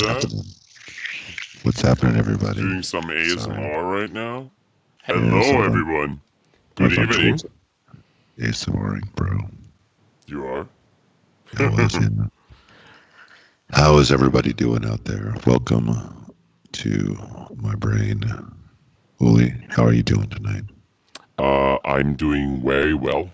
[0.00, 0.44] Hear that?
[1.62, 2.62] What's happening, everybody?
[2.62, 4.00] Doing some ASMR Sorry.
[4.00, 4.50] right now.
[5.02, 6.20] Hello, so- everyone.
[6.76, 7.38] Good evening.
[8.38, 9.40] ASMRing, bro.
[10.26, 10.66] You are.
[11.54, 12.12] How is, it?
[13.72, 15.34] How is everybody doing out there?
[15.46, 16.32] Welcome
[16.72, 18.24] to my brain.
[19.20, 20.64] Uli, how are you doing tonight?
[21.38, 23.28] Uh, I'm doing very well.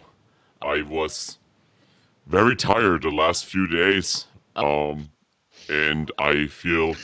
[0.63, 1.39] I was
[2.27, 4.27] very tired the last few days.
[4.57, 5.11] Um,
[5.69, 6.95] and I feel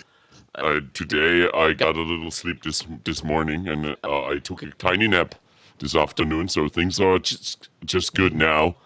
[0.56, 4.70] uh, today I got a little sleep this this morning, and uh, I took a
[4.72, 5.34] tiny nap
[5.78, 6.48] this afternoon.
[6.48, 8.76] So things are just just good now.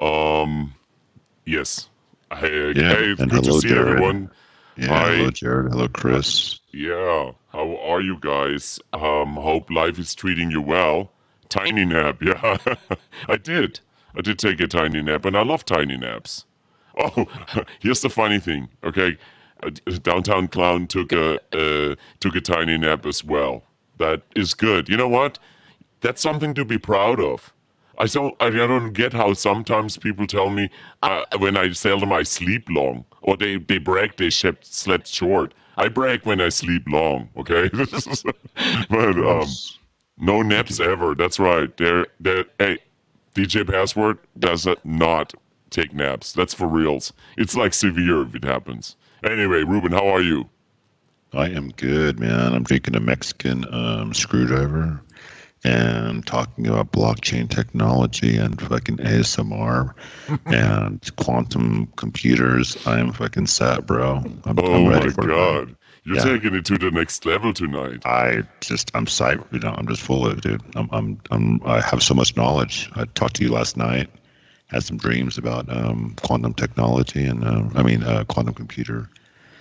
[0.00, 0.74] Um,
[1.44, 1.88] yes.
[2.32, 3.78] Hey, Yeah, hey, good to see Jared.
[3.78, 4.30] everyone.
[4.76, 5.10] Yeah, Hi.
[5.16, 5.72] hello, Jared.
[5.72, 6.60] Hello, Chris.
[6.72, 8.78] Yeah, how are you guys?
[8.92, 11.12] Um, hope life is treating you well.
[11.48, 12.58] Tiny nap, yeah,
[13.28, 13.80] I did.
[14.16, 16.44] I did take a tiny nap, and I love tiny naps.
[17.00, 17.26] Oh,
[17.80, 18.68] here's the funny thing.
[18.84, 19.16] Okay,
[19.62, 19.70] uh,
[20.02, 23.62] downtown clown took a uh, took a tiny nap as well.
[23.98, 24.88] That is good.
[24.88, 25.38] You know what?
[26.00, 27.52] That's something to be proud of.
[28.00, 30.70] I don't, I don't get how sometimes people tell me
[31.02, 35.06] uh, when I tell them I sleep long, or they, they brag they slept, slept
[35.06, 35.52] short.
[35.76, 37.68] I brag when I sleep long, okay?
[38.88, 39.46] but um,
[40.18, 41.14] no naps ever.
[41.14, 41.74] That's right.
[41.76, 42.78] They're, they're, hey,
[43.34, 45.34] DJ Password does not
[45.70, 46.32] take naps.
[46.32, 47.12] That's for reals.
[47.38, 48.96] It's like severe if it happens.
[49.24, 50.48] Anyway, Ruben, how are you?
[51.32, 52.52] I am good, man.
[52.54, 55.00] I'm drinking a Mexican um, screwdriver
[55.62, 59.92] and talking about blockchain technology and fucking ASMR
[60.46, 62.76] and quantum computers.
[62.86, 64.16] I'm fucking set, bro.
[64.44, 65.36] I'm, Oh I'm my ready for it, man.
[65.36, 65.76] god.
[66.04, 66.24] You're Yeah.
[66.24, 68.06] taking it to the next level tonight.
[68.06, 69.74] I just I'm psyched, you know.
[69.76, 70.62] I'm just full of it, dude.
[70.74, 72.90] I'm I'm I'm I have so much knowledge.
[72.96, 74.08] I talked to you last night.
[74.70, 79.08] Had some dreams about um, quantum technology and uh, I mean uh, quantum computer.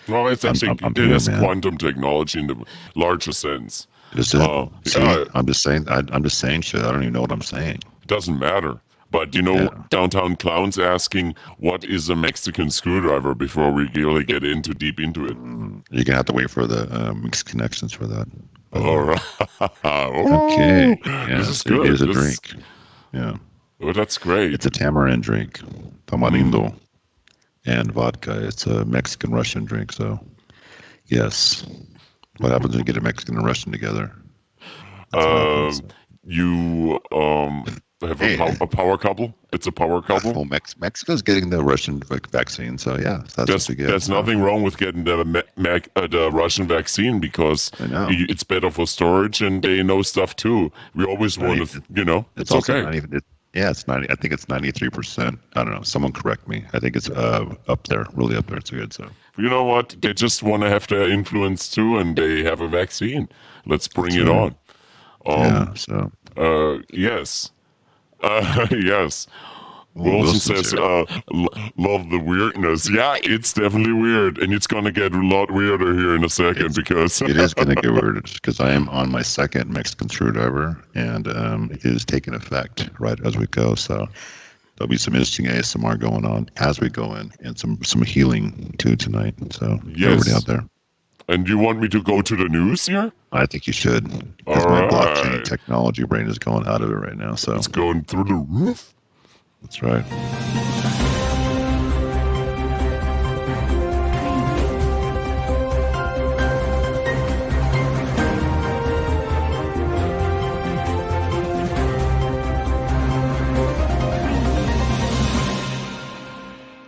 [0.08, 2.56] Well, it's I'm- actually I'm- I'm it is quantum technology in the
[2.96, 3.88] larger sense.
[4.16, 4.42] Is it?
[4.42, 5.26] Oh, See, yeah.
[5.36, 5.88] I'm just saying.
[5.90, 6.82] I, I'm just saying shit.
[6.82, 7.76] I don't even know what I'm saying.
[8.02, 8.80] It doesn't matter.
[9.12, 9.70] But you know, Yeah.
[9.90, 15.26] downtown clowns asking what is a Mexican screwdriver before we really get into deep into
[15.26, 15.36] it.
[15.92, 18.28] You're gonna have to wait for the uh, mixed connections for that.
[18.74, 19.22] All right.
[19.84, 20.98] Okay.
[21.06, 21.88] Yeah, this is so good.
[21.92, 22.64] Is a This- drink.
[23.14, 23.38] Yeah.
[23.82, 24.54] Oh, that's great.
[24.54, 25.60] It's a tamarind drink,
[26.08, 26.80] tamarindo, Mm.
[27.66, 28.46] and vodka.
[28.46, 29.92] It's a Mexican Russian drink.
[29.94, 30.20] So,
[31.06, 31.66] yes.
[32.40, 34.12] What happens when you get a Mexican and Russian together?
[35.14, 35.22] Um,
[35.72, 35.82] happens.
[36.24, 37.66] you um
[38.02, 39.34] have a, pow- a power couple.
[39.52, 40.32] It's a power couple.
[40.34, 43.88] Well, Mex- Mexico's getting the Russian vaccine, so yeah, that's There's, what you get.
[43.88, 44.14] there's so.
[44.14, 48.88] nothing wrong with getting the me- Mac, uh, the Russian vaccine because it's better for
[48.88, 50.72] storage and they know stuff too.
[50.96, 52.96] We always want to, you know, It's, it's, okay.
[52.96, 53.16] even.
[53.16, 53.24] It,
[53.54, 54.10] yeah, it's ninety.
[54.10, 55.40] I think it's ninety three percent.
[55.56, 55.82] I don't know.
[55.84, 56.66] Someone correct me.
[56.74, 58.58] I think it's uh up there, really up there.
[58.58, 58.94] It's good.
[58.94, 59.96] So You know what?
[60.02, 63.28] They just want to have their influence too, and they have a vaccine.
[63.66, 64.54] Let's bring That's it right.
[65.26, 65.36] on.
[65.40, 65.74] Um, yeah.
[65.74, 67.52] So uh, yes.
[68.22, 69.28] Uh, yes.
[69.96, 71.04] Wilson says, uh,
[71.78, 72.90] love the weirdness.
[72.90, 76.30] Yeah, it's definitely weird, and it's going to get a lot weirder here in a
[76.30, 80.08] second because it is going to get weird because I am on my second Mexican
[80.10, 83.76] screwdriver, and um, it is taking effect right as we go.
[83.76, 84.08] So
[84.78, 88.74] there'll be some interesting ASMR going on as we go in, and some some healing
[88.78, 89.36] too tonight.
[89.52, 90.12] So Yes.
[90.12, 90.66] everybody out there,
[91.28, 93.12] And you want me to go to the news here?
[93.34, 94.06] I think you should.
[94.38, 97.36] Because my All blockchain technology brain is going out of it right now.
[97.36, 98.94] So It's going through the roof.
[99.62, 100.06] That's right.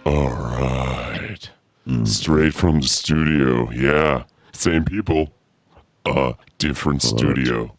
[0.06, 1.50] All right.
[2.06, 3.70] Straight from the studio.
[3.72, 4.24] Yeah.
[4.54, 5.34] Same people.
[6.06, 7.76] Uh, different studio.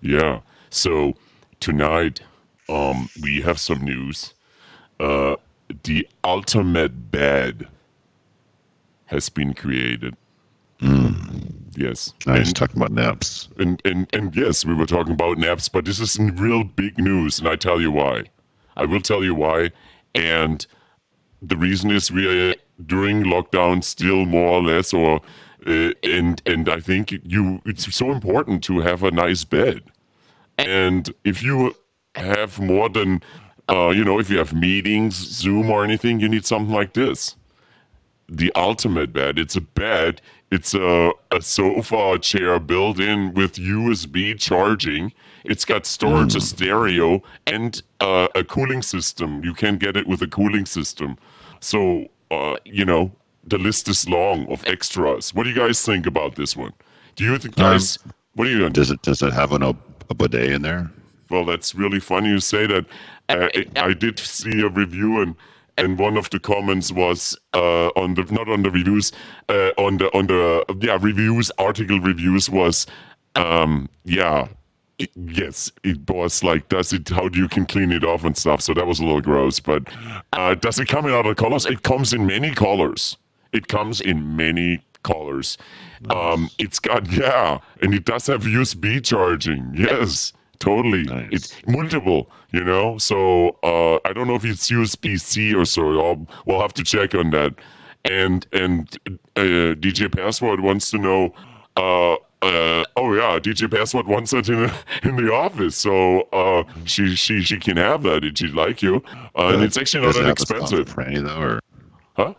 [0.00, 0.40] Yeah.
[0.70, 1.14] So
[1.60, 2.20] tonight,
[2.68, 4.34] um, we have some news.
[5.00, 5.36] Uh,
[5.84, 7.68] the ultimate bed
[9.06, 10.16] has been created.
[11.76, 12.12] Yes.
[12.26, 13.48] Nice And- talking about naps.
[13.58, 17.38] and, and and yes, we were talking about naps, but this is real big news,
[17.38, 18.24] and I tell you why.
[18.76, 19.70] I will tell you why.
[20.14, 20.66] And
[21.40, 22.54] the reason is we are
[22.86, 25.20] during lockdown still more or less, or
[25.66, 29.82] uh, and and I think you it's so important to have a nice bed.
[30.58, 31.76] And if you
[32.18, 33.22] have more than,
[33.68, 37.36] uh, you know, if you have meetings, Zoom or anything, you need something like this
[38.28, 39.38] the ultimate bed.
[39.38, 40.20] It's a bed.
[40.50, 45.12] It's a, a sofa a chair built in with USB charging.
[45.44, 49.42] It's got storage, a stereo, and uh, a cooling system.
[49.44, 51.16] You can get it with a cooling system.
[51.60, 53.12] So uh, you know,
[53.44, 55.34] the list is long of extras.
[55.34, 56.72] What do you guys think about this one?
[57.16, 57.98] Do you think, guys?
[58.34, 58.68] what do you?
[58.70, 59.74] Does it does it have an, a,
[60.10, 60.90] a bidet in there?
[61.30, 62.86] Well, that's really funny you say that.
[63.28, 65.36] Uh, I did see a review and
[65.78, 69.12] and one of the comments was uh, on the not on the reviews
[69.48, 72.86] uh, on the on the yeah reviews article reviews was
[73.36, 74.48] um, yeah
[74.98, 78.36] it, yes it was like does it how do you can clean it off and
[78.36, 78.60] stuff?
[78.60, 79.84] So that was a little gross but
[80.32, 81.64] uh, does it come in other colors?
[81.64, 83.16] it comes in many colors.
[83.52, 85.56] It comes in many colors.
[86.10, 91.04] Um, it's got yeah and it does have USB charging yes totally.
[91.04, 91.28] Nice.
[91.32, 92.98] it's multiple you know?
[92.98, 97.14] So uh, i don't know if it's usb-c or so I'll, we'll have to check
[97.14, 97.54] on that.
[98.04, 98.96] And and
[99.36, 101.34] uh, dj password wants to know
[101.76, 104.70] uh, uh, oh yeah dj password wants it in,
[105.02, 105.76] in the office.
[105.76, 109.02] So uh, she she she can have that if she'd like you.
[109.36, 111.40] Uh, and it's actually not Does it that have a spot expensive for Franny though,
[111.40, 111.60] or?
[112.16, 112.34] Huh?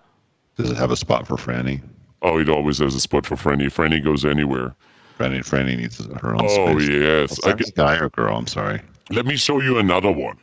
[0.55, 1.81] Does it have a spot for Franny?
[2.21, 3.67] oh it always has a spot for franny.
[3.67, 4.75] Franny goes anywhere
[5.19, 6.88] Franny Franny needs her own oh space.
[6.89, 8.38] yes Oh, I get, guy or girl?
[8.38, 8.81] I'm sorry.
[9.11, 10.38] Let me show you another one.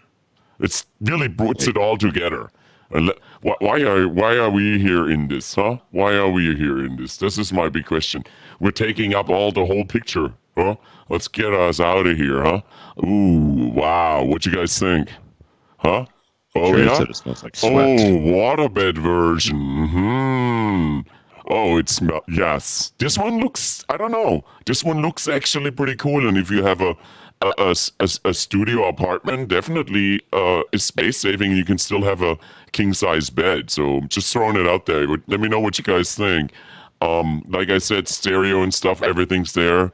[0.61, 2.51] It's really puts it all together.
[2.91, 5.79] And Why are why are we here in this, huh?
[5.91, 7.17] Why are we here in this?
[7.17, 8.23] This is my big question.
[8.61, 10.77] We're taking up all the whole picture, huh?
[11.09, 12.61] Let's get us out of here, huh?
[13.05, 14.23] Ooh, wow!
[14.25, 15.09] What you guys think,
[15.79, 16.07] huh?
[16.55, 16.97] Oh Jerry yeah.
[16.99, 19.89] said it smells like Oh, waterbed version.
[19.89, 21.01] Hmm.
[21.49, 22.25] Oh, it smells.
[22.29, 23.85] Yes, this one looks.
[23.89, 24.45] I don't know.
[24.65, 26.27] This one looks actually pretty cool.
[26.29, 26.97] And if you have a
[27.43, 31.53] a a a studio apartment, definitely uh, is space saving.
[31.57, 32.37] You can still have a
[32.73, 33.71] king size bed.
[33.71, 35.07] So just throwing it out there.
[35.07, 36.53] Let me know what you guys think.
[37.01, 39.03] Um, like I said, stereo and stuff.
[39.03, 39.93] Everything's there.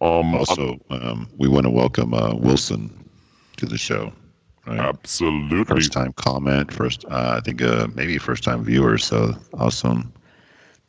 [0.00, 3.08] Um, Also, um, we want to welcome uh, Wilson
[3.56, 4.12] to the show.
[4.66, 4.78] Right?
[4.80, 5.64] absolutely.
[5.64, 8.98] First time comment, first uh, I think uh, maybe first time viewer.
[8.98, 10.12] So awesome!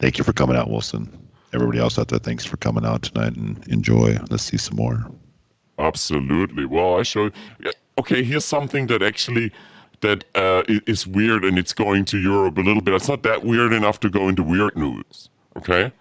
[0.02, 1.30] Thank you for coming out, Wilson.
[1.54, 4.18] Everybody else out there, thanks for coming out tonight and enjoy.
[4.32, 5.06] Let's see some more.
[5.78, 6.66] Absolutely.
[6.66, 7.30] Well, I show.
[8.00, 9.52] Okay, here's something that actually
[10.00, 12.96] that uh, is weird, and it's going to Europe a little bit.
[12.96, 15.30] It's not that weird enough to go into weird news.
[15.56, 15.92] Okay.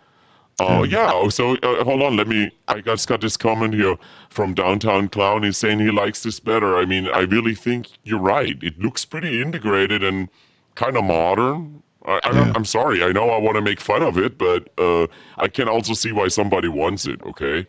[0.61, 1.11] Oh yeah.
[1.12, 2.16] oh, So uh, hold on.
[2.16, 2.50] Let me.
[2.69, 3.97] I just got this comment here
[4.30, 5.42] from Downtown Clown.
[5.42, 6.78] He's saying he likes this better.
[6.78, 8.57] I mean, I really think you're right.
[8.62, 10.30] It looks pretty integrated and
[10.75, 11.83] kind of modern.
[12.07, 12.52] I, I Yeah.
[12.54, 13.02] I'm sorry.
[13.02, 15.07] I know I want to make fun of it, but uh,
[15.38, 17.21] I can also see why somebody wants it.
[17.23, 17.66] Okay.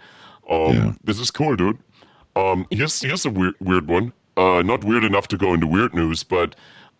[0.49, 0.93] Um, Yeah.
[1.03, 1.77] This is cool, dude.
[2.35, 4.13] Um, here's here's a weird weird one.
[4.37, 6.55] Uh, not weird enough to go into weird news, but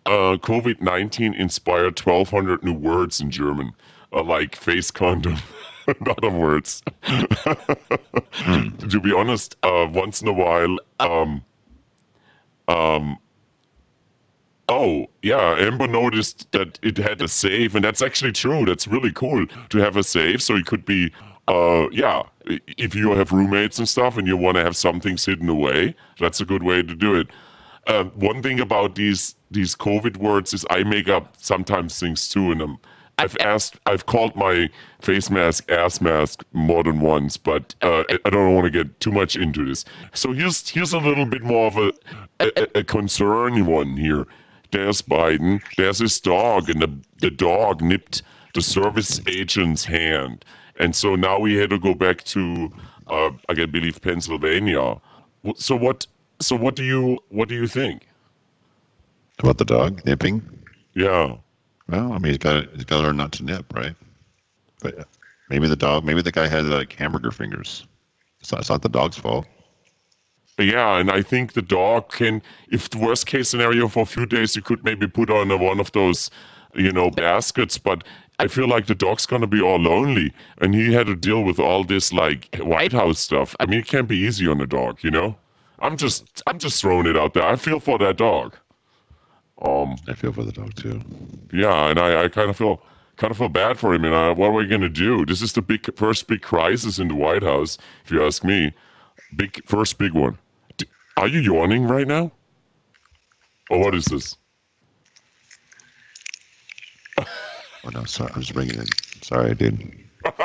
[0.06, 3.72] uh, COVID nineteen inspired twelve hundred new words in German,
[4.12, 5.38] uh, like face condom,
[5.88, 6.84] and other words.
[7.04, 11.44] to be honest, uh, once in a while, um,
[12.68, 13.18] um,
[14.72, 18.66] oh yeah, Ember noticed that it had a save, and that's actually true.
[18.66, 21.12] That's really cool to have a save, so it could be,
[21.48, 22.24] uh, yeah,
[22.78, 25.96] if you have roommates and stuff, and you want to have some things hidden away,
[26.20, 27.28] that's a good way to do it.
[27.88, 32.51] Um, one thing about these these COVID words is I make up sometimes things too,
[32.51, 32.80] and um,
[33.18, 38.18] I've asked, I've called my face mask ass mask more than once, but uh, I,
[38.25, 39.86] I don't want to get too much into this.
[40.13, 41.94] So here's here's a little bit more of a
[42.40, 44.25] a, a concern one here.
[44.72, 45.62] There's Biden.
[45.78, 48.24] There's his dog, and the the dog nipped
[48.54, 50.46] the service agent's hand,
[50.80, 52.72] and so now we had to go back to
[53.08, 55.00] uh, I believe Pennsylvania.
[55.56, 56.08] So what?
[56.40, 58.08] So what do you what do you think?
[59.40, 60.42] About the dog nipping?
[60.94, 61.36] Yeah.
[61.88, 63.96] Well, I mean, he's got he's got to learn not to nip, right?
[64.82, 65.04] But uh,
[65.50, 67.86] maybe the dog, maybe the guy had like hamburger fingers.
[68.40, 69.46] It's not, it's not the dog's fault.
[70.58, 74.25] Yeah, and I think the dog can, if the worst case scenario for a few
[74.25, 76.29] days, you could maybe put on a, one of those,
[76.75, 77.77] you know, baskets.
[77.77, 78.03] But
[78.38, 81.60] I feel like the dog's gonna be all lonely, and he had to deal with
[81.60, 83.55] all this like White House stuff.
[83.60, 85.36] I mean, it can't be easy on a dog, you know.
[85.79, 87.43] I'm just, I'm just throwing it out there.
[87.43, 88.55] I feel for that dog.
[89.62, 91.01] Um, I feel for the dog too.
[91.53, 92.81] yeah, and I, I kind of feel,
[93.17, 94.05] kind of feel bad for him.
[94.05, 95.25] And I, what are we gonna do?
[95.25, 98.74] This is the big first big crisis in the White House, if you ask me.
[99.36, 100.38] Big first big one.
[100.78, 100.86] D-
[101.18, 102.32] Are you yawning right now?
[103.70, 104.36] Or what is this?
[107.84, 108.88] Oh no, sorry, I'm just bringing it in.
[109.24, 109.92] Sorry, dude.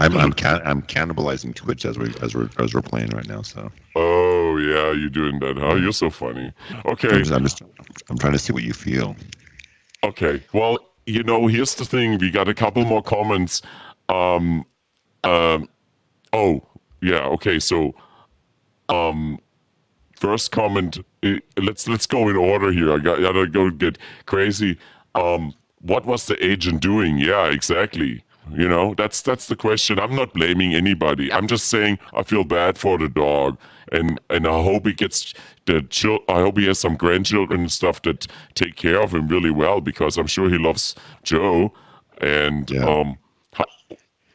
[0.00, 3.42] I'm I'm can, I'm cannibalizing Twitch as we as we're as we're playing right now.
[3.42, 5.76] So Oh yeah, you're doing that, huh?
[5.76, 6.52] You're so funny.
[6.86, 7.62] Okay, I'm just, I'm just
[8.10, 9.14] I'm trying to see what you feel.
[10.02, 10.42] okay.
[10.52, 12.18] Well, you know, here's the thing.
[12.18, 13.62] We got a couple more comments.
[14.08, 14.64] Um,
[15.22, 15.68] um,
[16.32, 16.66] oh
[17.04, 17.24] yeah.
[17.36, 17.94] Okay, so,
[18.88, 19.38] um,
[20.18, 20.98] first comment.
[21.56, 22.92] Let's let's go in order here.
[22.92, 24.78] I got gotta go get crazy.
[25.14, 27.18] um, what was the agent doing?
[27.18, 28.24] Yeah, exactly.
[28.50, 29.98] You know, that's that's the question.
[29.98, 31.32] I'm not blaming anybody.
[31.32, 33.58] I'm just saying I feel bad for the dog,
[33.92, 35.34] and and I hope he gets
[35.66, 39.28] the chil- I hope he has some grandchildren and stuff that take care of him
[39.28, 41.72] really well because I'm sure he loves Joe,
[42.20, 42.84] and Yeah.
[42.86, 43.16] um,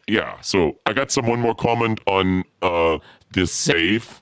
[0.09, 0.41] yeah.
[0.41, 2.99] So I got some one more comment on uh
[3.33, 4.21] this safe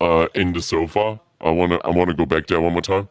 [0.00, 1.20] uh in the sofa.
[1.42, 3.08] I wanna I wanna go back there one more time.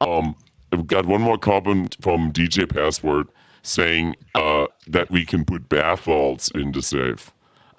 [0.00, 0.36] Um,
[0.72, 3.28] I've got one more comment from DJ Password
[3.62, 7.32] saying uh, that we can put bath salts in the safe.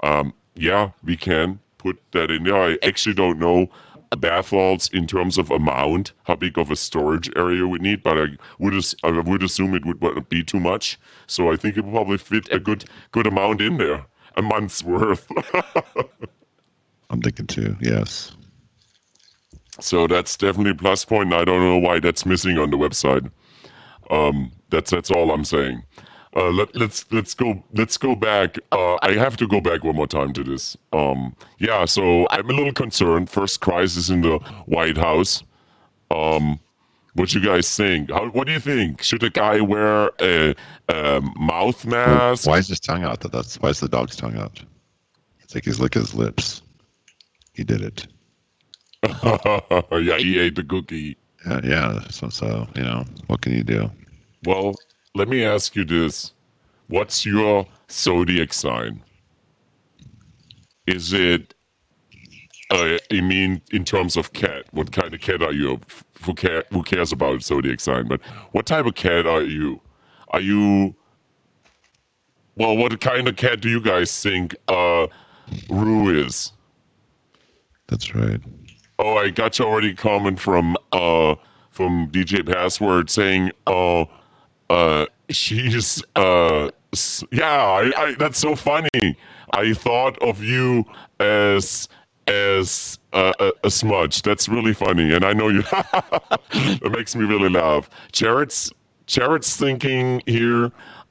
[0.04, 2.56] Um, yeah, we can put that in there.
[2.56, 3.70] I actually don't know
[4.16, 8.18] bath salts in terms of amount, how big of a storage area we need, but
[8.18, 8.26] I
[8.60, 11.00] would I would assume it would be too much.
[11.28, 14.06] So I think it would probably fit a good good amount in there,
[14.36, 15.28] a month's worth.
[17.10, 17.78] I'm thinking too.
[17.82, 18.36] Yes.
[19.80, 21.34] So that's definitely a plus point.
[21.34, 23.30] I don't know why that's missing on the website.
[24.10, 25.84] Um, that's that's all I'm saying.
[26.36, 28.58] Uh, let, let's let's go let's go back.
[28.72, 30.76] Uh, I have to go back one more time to this.
[30.92, 33.30] Um, yeah, so I'm a little concerned.
[33.30, 35.44] First crisis in the White House.
[36.10, 36.60] Um,
[37.14, 38.10] what you guys think?
[38.12, 39.04] How, what do you think?
[39.04, 40.56] Should a guy wear a,
[40.90, 42.48] a mouth mask?
[42.48, 43.20] Why is his tongue out?
[43.20, 44.60] That's why is the dog's tongue out?
[45.42, 46.64] It's like he's licking his lips.
[47.54, 48.08] He did it.
[49.24, 51.18] yeah, he ate the cookie.
[51.46, 52.00] Yeah, yeah.
[52.10, 53.92] So, so you know, what can you do?
[54.46, 54.76] Well,
[55.16, 56.34] let me ask you this.
[56.88, 59.04] What's your zodiac sign?
[60.88, 61.54] Is it,
[62.72, 65.80] uh, I mean, in terms of cat, what kind of cat are you?
[66.26, 68.08] Who, care, who cares about zodiac sign?
[68.08, 69.80] But what type of cat are you?
[70.30, 70.96] Are you,
[72.56, 75.08] well, what kind of cat do you guys think uh,
[75.70, 76.52] Rue is?
[77.88, 78.42] That's right.
[79.00, 81.36] Oh, I got you already comment from uh
[81.72, 84.06] from DJ Password saying, "Oh, uh,
[85.30, 86.70] she's uh,
[87.32, 89.18] yeah, I, I that's so funny.
[89.52, 90.86] I thought of you
[91.20, 91.88] as
[92.28, 94.22] as uh, a, a smudge.
[94.22, 95.64] That's really funny, and I know you.
[96.52, 97.90] it makes me really laugh.
[98.12, 98.72] Jared's
[99.08, 100.66] Jared's thinking here,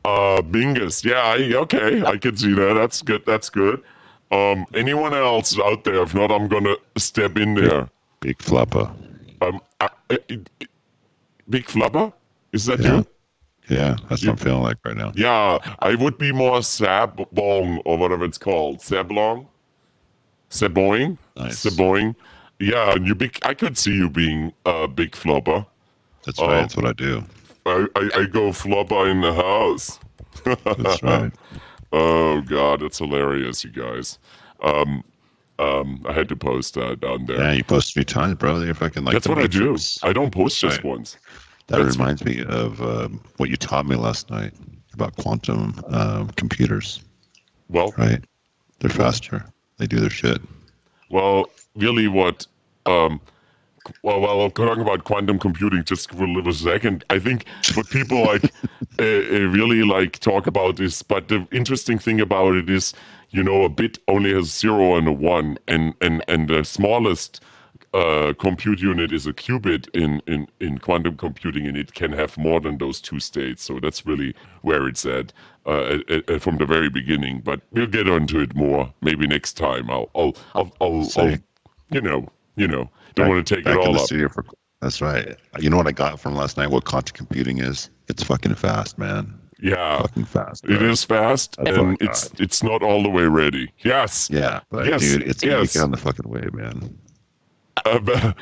[0.04, 1.04] uh, Bingus.
[1.04, 2.74] Yeah, I, okay, I can see that.
[2.74, 3.24] That's good.
[3.26, 3.82] That's good.
[4.30, 6.02] Um, anyone else out there?
[6.02, 7.88] If not, I'm gonna step in there.
[8.20, 8.94] Big Floppa.
[9.42, 10.18] Um, I, I,
[11.48, 12.12] Big flapper.
[12.52, 12.98] Is that Yeah.
[12.98, 13.06] you?
[13.68, 15.12] Yeah, that's what I'm feeling like right now.
[15.14, 18.78] Yeah, I would be more Sablong or whatever it's called.
[18.78, 19.46] Sablong?
[20.50, 21.16] Saboing?
[21.36, 21.64] Nice.
[21.64, 22.14] Saboing.
[22.58, 23.38] Yeah, and you big.
[23.42, 25.66] I could see you being a big flubber.
[26.24, 26.60] That's right.
[26.60, 27.24] That's what I do.
[27.64, 29.98] I, I, I go flubber in the house.
[30.44, 31.32] That's right.
[31.94, 34.18] Oh God, that's hilarious, you guys.
[34.62, 35.04] Um,
[35.58, 37.36] um, I had to post that down there.
[37.38, 38.62] Yeah, you post three times, bro.
[38.62, 39.76] You're fucking like that's what I do.
[40.02, 40.84] I don't post just Right.
[40.86, 41.18] once.
[41.72, 44.52] That That's- reminds me of um, what you taught me last night
[44.92, 47.02] about quantum um, computers.
[47.70, 48.22] Well, Right?
[48.80, 49.42] They're faster.
[49.78, 50.42] They do their shit.
[51.08, 52.46] Well, really, what?
[52.84, 53.20] Um,
[54.02, 58.22] well, well, talking about quantum computing just for a little second, I think what people
[58.22, 58.44] like
[58.98, 62.92] uh, really like talk about is, but the interesting thing about it is,
[63.30, 67.40] you know, a bit only has zero and a one, and and and the smallest
[67.94, 72.36] uh, compute unit is a qubit in, in, in quantum computing, and it can have
[72.38, 73.62] more than those two states.
[73.62, 75.32] So that's really where it's at
[75.66, 77.40] uh, uh, uh, from the very beginning.
[77.44, 79.90] But we'll get onto it more maybe next time.
[79.90, 81.36] I'll I'll I'll, I'll, I'll
[81.90, 84.32] you know you know don't want to take Back it in all the up.
[84.32, 84.44] for,
[84.80, 85.36] that's right.
[85.60, 86.70] You know what I got from last night?
[86.70, 87.90] What quantum computing is?
[88.08, 89.38] It's fucking fast, man.
[89.60, 90.64] Yeah, Fucking fast.
[90.64, 93.70] it is fast, That's and it's it's not all the way ready.
[93.84, 94.28] Yes.
[94.28, 95.76] Yeah, but Yes, dude, it's yes.
[95.76, 96.98] on the fucking way, man.
[97.84, 97.98] Uh,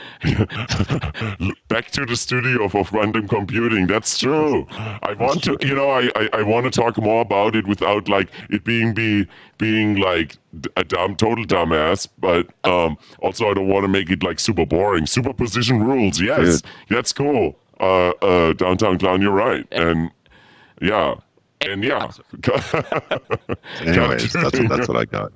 [1.68, 3.86] back to the studio of random computing.
[3.86, 4.66] That's true.
[4.70, 8.08] I want to, you know, I, I, I want to talk more about it without
[8.08, 10.36] like it being be being like
[10.76, 12.08] a dumb, total dumbass.
[12.18, 15.06] But um, also I don't want to make it like super boring.
[15.06, 16.20] Superposition rules.
[16.20, 17.56] Yes, that's cool.
[17.78, 19.22] Uh, uh, downtown clown.
[19.22, 19.66] You're right.
[19.70, 20.10] And
[20.82, 21.14] yeah,
[21.60, 22.10] and yeah.
[23.80, 25.32] Anyways, that's what, that's what I got.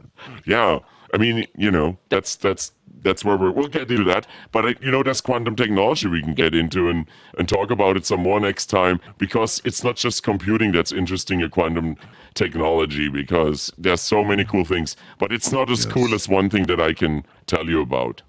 [0.47, 0.81] Yeah,
[1.15, 2.73] I mean, you know, that's that's
[3.03, 4.27] that's where we're, we'll get into that.
[4.51, 7.07] But you know, that's quantum technology we can get into and
[7.39, 11.41] and talk about it some more next time because it's not just computing that's interesting
[11.41, 11.97] in quantum
[12.35, 14.97] technology because there's so many cool things.
[15.19, 15.93] But it's not as Yes.
[15.95, 18.23] cool as one thing that I can tell you about.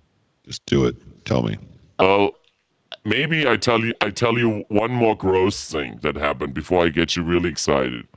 [0.45, 0.95] Just do it.
[1.25, 1.57] Tell me.
[1.97, 2.35] Oh,
[3.03, 6.89] maybe I tell you I tell you one more gross thing that happened before I
[6.89, 8.07] get you really excited.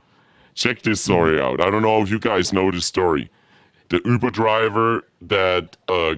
[0.53, 1.43] Check this story hmm.
[1.43, 1.59] out.
[1.59, 3.31] I don't know if you guys know this story.
[3.89, 6.15] The Uber driver that uh,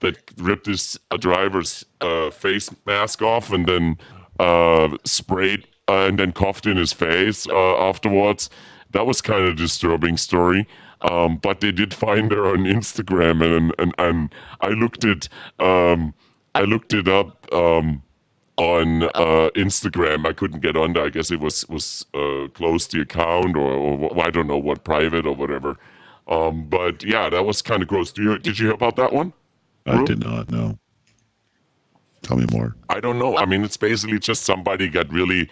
[0.00, 3.98] that ripped his uh, driver's uh, face mask off and then
[4.38, 8.50] uh, sprayed uh, and then coughed in his face uh, afterwards.
[8.90, 10.66] That was kind of disturbing story.
[11.02, 15.28] Um, but they did find her on Instagram, and and, and I looked it
[15.60, 16.14] um,
[16.54, 18.02] I looked it up um,
[18.56, 20.26] on uh, Instagram.
[20.26, 21.04] I couldn't get on there.
[21.04, 22.06] I guess it was was
[22.54, 25.76] closed the account, or, or, I don't know what private or whatever.
[26.28, 28.12] Um, but yeah, that was kind of gross.
[28.12, 29.32] Did you, did you hear about that one?
[29.86, 30.78] I did not know.
[32.22, 32.74] Tell me more.
[32.88, 33.36] I don't know.
[33.36, 35.48] I mean, it's basically just somebody got really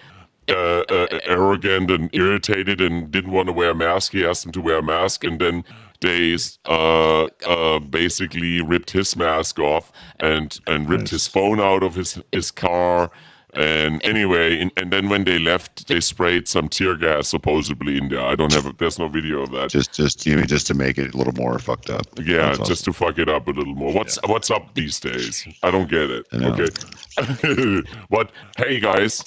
[0.49, 4.13] uh, uh, arrogant and irritated and didn't want to wear a mask.
[4.13, 5.65] He asked them to wear a mask, and then
[6.01, 11.11] they uh, uh, basically ripped his mask off and and ripped nice.
[11.11, 13.11] his phone out of his his car.
[13.57, 18.09] And anyway, and, and, then when they left, they sprayed some tear gas supposedly in
[18.09, 18.21] there.
[18.21, 18.67] I don't have.
[18.67, 19.71] A, there's no video of that.
[19.71, 22.05] Just, just you mean just to make it a little more fucked up.
[22.19, 23.93] Yeah, That's just to fuck it up a little more.
[23.93, 24.31] What's yeah.
[24.31, 25.47] what's up these days?
[25.63, 26.27] I don't get it.
[26.35, 29.23] Okay, but hey guys,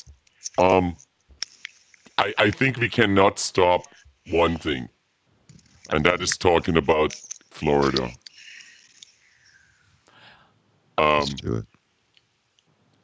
[0.57, 0.97] um,
[2.17, 3.83] I I think we cannot stop
[4.29, 4.89] one thing,
[5.89, 7.13] and that is talking about
[7.49, 8.11] Florida.
[10.97, 11.65] Um, Let's do it.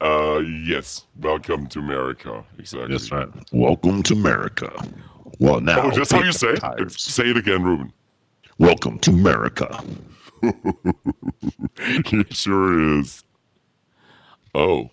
[0.03, 1.05] Uh, yes.
[1.21, 2.43] Welcome to America.
[2.59, 2.91] Exactly.
[2.91, 3.29] That's right.
[3.53, 4.69] Welcome to America.
[5.39, 5.83] Well, now.
[5.83, 6.91] Oh, just how you say it.
[6.91, 7.93] Say it again, Ruben.
[8.57, 9.81] Welcome to America.
[11.77, 13.23] it sure is.
[14.53, 14.89] Oh.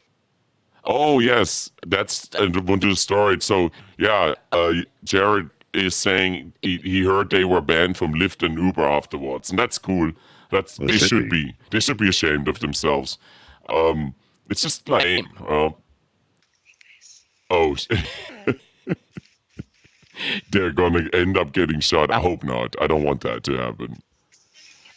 [0.85, 1.73] Oh, yes.
[1.85, 3.41] That's uh, one to the story.
[3.41, 8.57] So, yeah, uh, Jared is saying he, he heard they were banned from Lyft and
[8.57, 9.51] Uber afterwards.
[9.51, 10.13] And that's cool.
[10.53, 11.47] That's, well, they should, should be.
[11.47, 11.55] be.
[11.73, 13.19] They should be ashamed of themselves.
[13.69, 14.15] Um,
[14.51, 15.29] it's just lame.
[15.49, 15.71] Uh,
[17.51, 17.77] oh,
[20.51, 22.11] they're gonna end up getting shot.
[22.11, 22.77] I hope not.
[22.81, 24.03] I don't want that to happen.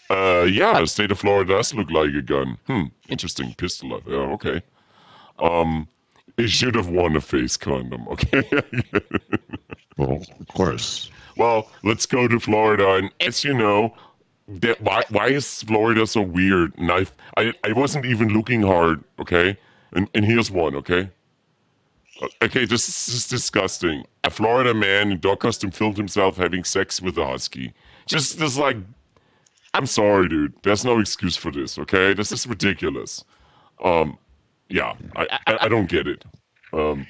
[0.10, 2.58] Uh, yeah, the state of Florida does look like a gun.
[2.68, 4.02] Hmm, interesting pistol.
[4.06, 4.62] Yeah, okay.
[5.40, 5.88] Um,
[6.36, 8.08] they should have worn a face condom.
[8.08, 8.44] Okay.
[9.98, 11.10] well, of course.
[11.38, 13.96] Well, let's go to Florida, and as you know,
[14.46, 16.78] why why is Florida so weird?
[16.78, 17.06] And I,
[17.38, 19.58] I I wasn't even looking hard, okay?
[19.94, 21.10] And and here's one, okay?
[22.22, 24.06] Uh, okay, this is disgusting.
[24.24, 27.74] A Florida man in dog costume filmed himself having sex with a husky.
[28.06, 28.78] Just this like
[29.74, 30.54] I'm sorry, dude.
[30.64, 32.14] There's no excuse for this, okay?
[32.14, 33.24] This is ridiculous.
[33.84, 34.18] Um
[34.70, 36.26] yeah, I I, I don't get it.
[36.74, 37.08] Um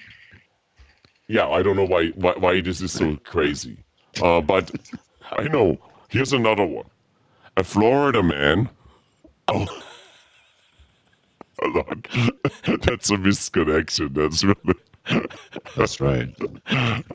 [1.28, 3.78] yeah, I don't know why why, why this is so crazy.
[4.22, 4.70] Uh but
[5.32, 5.80] I know.
[6.10, 6.86] Here's another one
[7.58, 8.70] a Florida man.
[9.48, 9.68] Oh.
[12.66, 14.14] That's a misconnection.
[14.14, 14.80] That's really.
[15.76, 16.36] That's right.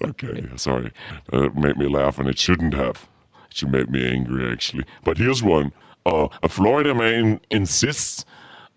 [0.05, 0.93] okay, sorry.
[1.33, 3.09] Uh, it made me laugh, and it shouldn't have.
[3.51, 4.85] It should make me angry, actually.
[5.05, 5.73] But here's one.
[6.07, 8.25] Uh, a Florida man insists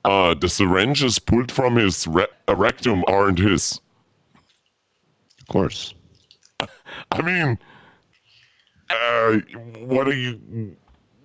[0.03, 3.79] uh, the syringes pulled from his re- rectum aren't his.
[5.41, 5.93] Of course.
[7.11, 7.59] I mean,
[8.89, 9.33] uh,
[9.85, 10.75] what are you?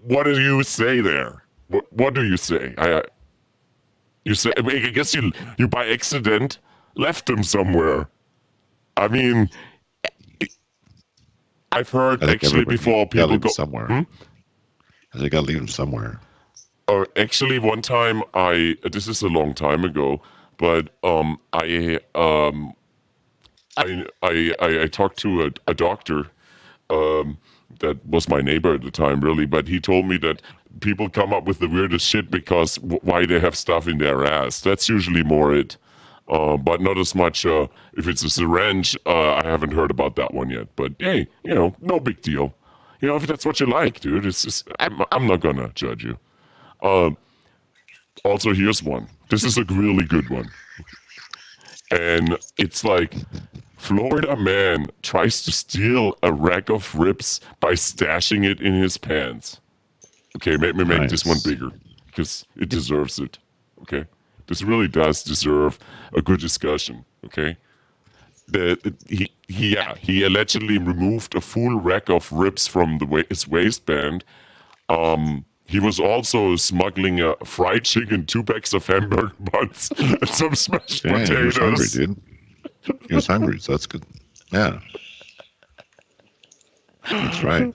[0.07, 1.43] What do you say there?
[1.69, 2.75] What, what do you say?
[2.79, 3.03] I,
[4.25, 6.59] you say, I, mean, I guess you, you by accident
[6.95, 8.09] left him somewhere.
[8.97, 9.51] I mean,
[11.73, 13.87] I've heard actually before people go somewhere.
[13.87, 14.01] Hmm?
[15.13, 16.21] I think I leave him somewhere.
[16.89, 20.23] Or uh, actually, one time I this is a long time ago,
[20.57, 22.73] but um, I um,
[23.77, 26.29] I I I, I talked to a, a doctor
[26.89, 27.37] um
[27.81, 29.47] that was my neighbor at the time, really.
[29.47, 30.43] But he told me that
[30.81, 34.25] people come up with the weirdest shit because w- why they have stuff in their
[34.25, 34.61] ass.
[34.61, 35.77] That's usually more it.
[36.29, 38.97] Uh, but not as much uh, if it's a syringe.
[39.07, 40.69] Uh, I haven't heard about that one yet.
[40.75, 42.55] But hey, you know, no big deal.
[43.01, 46.03] You know, if that's what you like, dude, it's just, I'm, I'm not gonna judge
[46.03, 46.19] you.
[46.83, 47.11] Uh,
[48.25, 49.09] also, here's one.
[49.31, 50.51] This is a really good one.
[51.91, 53.15] And it's like
[53.87, 59.61] Florida man tries to steal a rack of ribs by stashing it in his pants.
[60.35, 61.11] Okay, make me make nice.
[61.13, 61.71] this one bigger
[62.07, 63.39] because it deserves it.
[63.83, 64.05] Okay,
[64.49, 65.79] this really does deserve
[66.15, 67.05] a good discussion.
[67.25, 67.57] Okay,
[68.49, 73.47] the he, he yeah he allegedly removed a full rack of ribs from the his
[73.47, 74.25] waistband.
[74.89, 80.57] Um, he was also smuggling a fried chicken, two packs of hamburger buns, and some
[80.57, 81.57] smashed yeah, potatoes.
[81.57, 82.21] Hungry, dude.
[83.09, 84.05] He was hungry, so that's good.
[84.53, 84.81] Yeah.
[87.11, 87.75] That's right.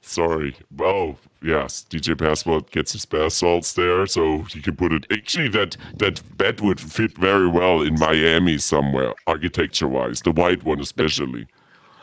[0.00, 0.56] Sorry.
[0.80, 1.84] Oh, yes.
[1.90, 5.06] DJ Password gets his bath salts there, so he can put it.
[5.10, 10.20] Actually, that that bed would fit very well in Miami somewhere, architecture-wise.
[10.20, 11.46] The white one, especially.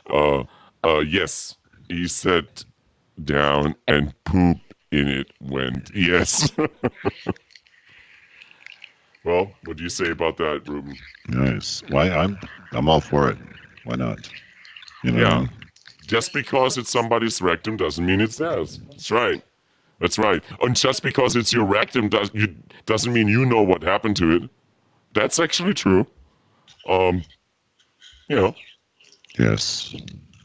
[0.10, 0.44] Uh,
[0.84, 1.56] uh, yes.
[1.90, 2.66] He sat
[3.24, 4.58] down and poop
[4.92, 5.92] in it went.
[5.96, 6.52] Yes.
[9.24, 10.98] Well, what do you say about that, Ruben?
[11.30, 11.82] Nice.
[11.90, 12.38] Why I'm
[12.72, 13.38] I'm all for it.
[13.86, 14.30] Why not?
[15.04, 15.22] You know.
[15.22, 15.48] Yeah.
[16.06, 18.80] Just because it's somebody's rectum doesn't mean it's theirs.
[18.90, 19.42] That's right.
[20.00, 20.44] That's right.
[20.62, 22.54] And just because it's your rectum does you
[22.86, 24.50] doesn't mean you know what happened to it.
[25.14, 26.06] That's actually true.
[26.90, 27.24] Um,
[28.28, 28.56] you know.
[29.40, 29.96] Yes.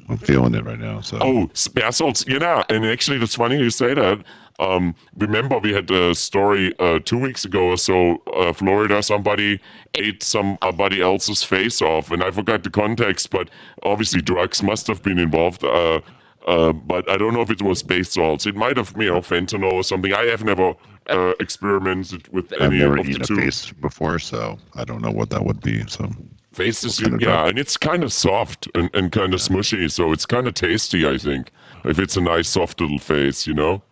[0.09, 1.01] I'm feeling it right now.
[1.01, 1.19] So.
[1.21, 2.25] Oh, bath salts.
[2.27, 4.25] Yeah, and actually, it's funny you say that.
[4.59, 8.23] Um, remember, we had a story uh, two weeks ago or so.
[8.35, 9.61] Uh, Florida, somebody
[9.95, 13.51] ate somebody else's face off, and I forgot the context, but
[13.85, 15.65] obviously drugs must have been involved.
[15.65, 16.01] Uh,
[16.47, 18.47] uh, but I don't know if it was bath salts.
[18.47, 20.13] It might have, you know, fentanyl or something.
[20.13, 20.75] I have never
[21.09, 23.37] uh, experimented with I've any never of the eaten a two.
[23.37, 25.87] face before, so I don't know what that would be.
[25.89, 26.11] So.
[26.53, 27.49] Face is yeah, drug?
[27.51, 31.07] and it's kind of soft and, and kind of smushy, so it's kind of tasty.
[31.07, 31.53] I think
[31.85, 33.83] if it's a nice soft little face, you know.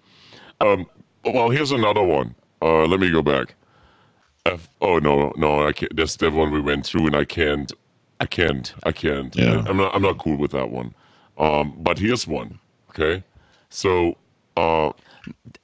[0.61, 0.87] Um,
[1.25, 2.35] well, here's another one.
[2.63, 3.55] Uh, let me go back.
[4.47, 5.95] F- oh no, no, I can't.
[5.97, 7.73] That's the one we went through, and I can't.
[8.21, 8.75] I can't.
[8.85, 9.35] I can't.
[9.37, 9.65] Yeah.
[9.67, 9.95] I'm not.
[9.95, 10.95] I'm not cool with that one.
[11.39, 12.59] Um, but here's one.
[12.91, 13.23] Okay,
[13.69, 14.17] so
[14.57, 14.93] uh,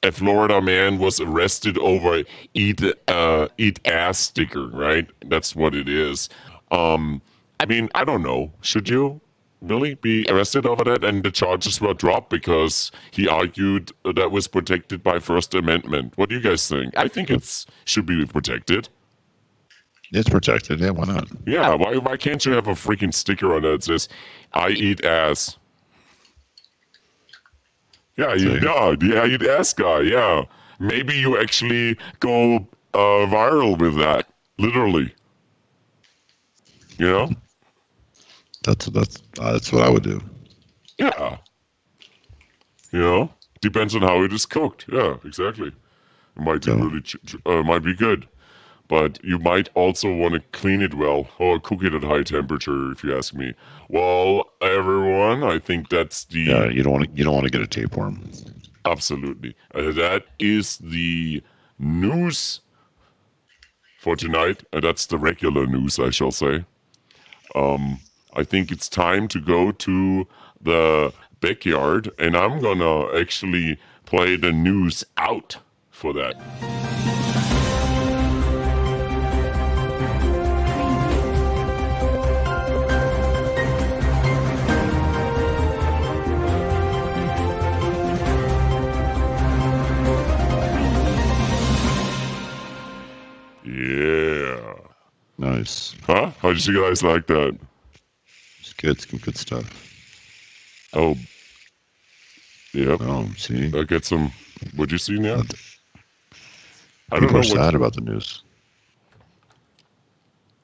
[0.03, 2.25] a Florida man was arrested over
[2.55, 4.67] eat uh eat ass sticker.
[4.69, 6.29] Right, that's what it is.
[6.71, 7.23] Um,
[7.61, 8.53] I mean, I don't know.
[8.61, 9.21] Should you
[9.63, 11.05] really be arrested over that?
[11.05, 16.13] And the charges were dropped because he argued that was protected by First Amendment.
[16.17, 16.97] What do you guys think?
[16.97, 18.89] I think it's should be protected.
[20.13, 20.81] It's protected.
[20.81, 21.29] Yeah, why not?
[21.47, 24.09] Yeah, why why can't you have a freaking sticker on it that says
[24.53, 25.57] "I eat ass"?
[28.19, 30.01] Yeah, you, yeah, yeah, eat ass guy.
[30.01, 30.45] Yeah,
[30.79, 32.57] maybe you actually go
[32.93, 35.15] uh, viral with that, literally.
[36.99, 37.31] You know?
[38.63, 40.21] That's that's uh, that's what I would do.
[40.99, 41.39] Yeah.
[42.93, 44.85] You know, depends on how it is cooked.
[44.93, 45.69] Yeah, exactly.
[45.69, 46.77] It might be Yeah.
[46.77, 48.29] really, ch- ch- uh, might be good,
[48.89, 52.93] but you might also want to clean it well or cook it at high temperature,
[52.93, 53.55] if you ask me.
[53.89, 57.51] Well, everyone, I think that's the Yeah, you don't want to you don't want to
[57.51, 58.23] get a tapeworm.
[58.85, 59.55] absolutely.
[59.75, 61.43] Uh, that is the
[61.79, 62.61] news
[63.99, 64.63] for tonight.
[64.73, 66.65] and that's the regular news, I shall say.
[67.55, 67.99] Um,
[68.35, 70.27] I think it's time to go to
[70.61, 75.59] the backyard, and I'm gonna actually play the news out
[75.91, 76.37] for that.
[93.65, 94.75] Yeah.
[95.39, 95.95] Nice.
[96.07, 96.31] Huh?
[96.41, 97.59] How did you guys like that?
[98.83, 99.01] Good.
[99.01, 99.89] Some good stuff.
[100.93, 101.17] Oh.
[102.75, 103.01] Yep.
[103.03, 104.33] Oh, see, I get some.
[104.75, 105.43] What'd you see now?
[107.13, 108.43] I don't people know are sad about the news.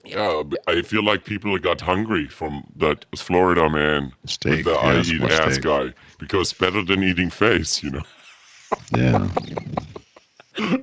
[0.04, 4.64] Yeah, I feel like people got hungry from that Florida man Steak.
[4.64, 5.64] the I eat ass steak.
[5.64, 8.02] guy because better than eating face, you know.
[8.96, 9.28] Yeah.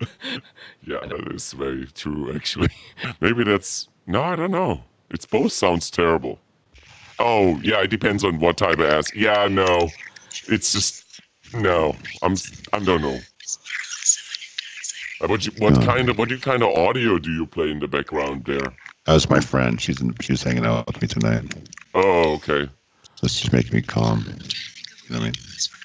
[0.87, 2.33] Yeah, that is very true.
[2.33, 2.69] Actually,
[3.19, 4.83] maybe that's no, I don't know.
[5.09, 6.39] It's both sounds terrible.
[7.19, 9.13] Oh yeah, it depends on what type of ass.
[9.15, 9.89] Yeah, no,
[10.47, 11.21] it's just
[11.53, 11.95] no.
[12.21, 12.35] I'm
[12.73, 13.19] I don't know.
[15.21, 15.85] Uh, What you, what Uh.
[15.85, 18.73] kind of what kind of audio do you play in the background there?
[19.05, 19.79] That was my friend.
[19.79, 21.53] She's in, she's hanging out with me tonight.
[21.93, 22.67] Oh, okay.
[23.15, 24.25] So just making me calm.
[24.27, 24.33] You
[25.09, 25.33] know what I mean?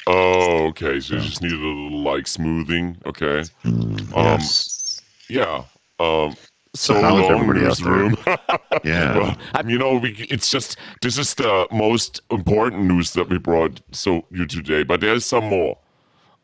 [0.06, 0.98] Oh, okay.
[1.00, 2.96] So you just need a little like smoothing.
[3.06, 3.44] Okay.
[3.64, 5.00] Mm, Um, yes.
[5.28, 5.64] Yeah.
[6.00, 6.34] Um.
[6.74, 7.54] So, So long, out there?
[7.54, 8.16] newsroom.
[8.84, 9.18] Yeah.
[9.18, 13.36] well, um, you know, we, it's just this is the most important news that we
[13.38, 15.78] brought so you today, but there's some more.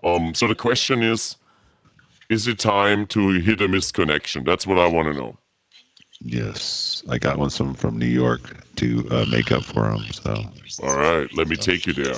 [0.03, 0.35] Um.
[0.35, 1.37] So the question is,
[2.29, 4.45] is it time to hit a misconnection?
[4.45, 5.39] That's what I want to know.
[6.21, 7.03] Yes.
[7.09, 8.41] I got one some from New York
[8.77, 10.03] to uh, make up for him.
[10.13, 10.45] So
[10.83, 11.33] All right.
[11.35, 12.15] Let me take you there.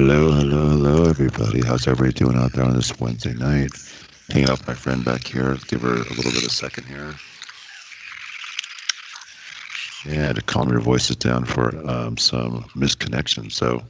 [0.00, 1.60] Hello, hello, hello, everybody.
[1.60, 3.70] How's everybody doing out there on this Wednesday night?
[4.30, 5.58] Hanging out with my friend back here.
[5.68, 7.14] Give her a little bit of second here.
[10.06, 13.52] Yeah, to calm your voices down for um, some misconnection.
[13.52, 13.82] So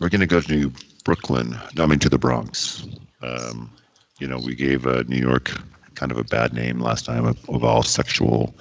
[0.00, 0.72] we're going to go to
[1.04, 1.56] Brooklyn.
[1.76, 2.84] No, I mean to the Bronx.
[3.22, 3.70] Um,
[4.18, 5.52] you know, we gave uh, New York
[5.94, 8.56] kind of a bad name last time of, of all sexual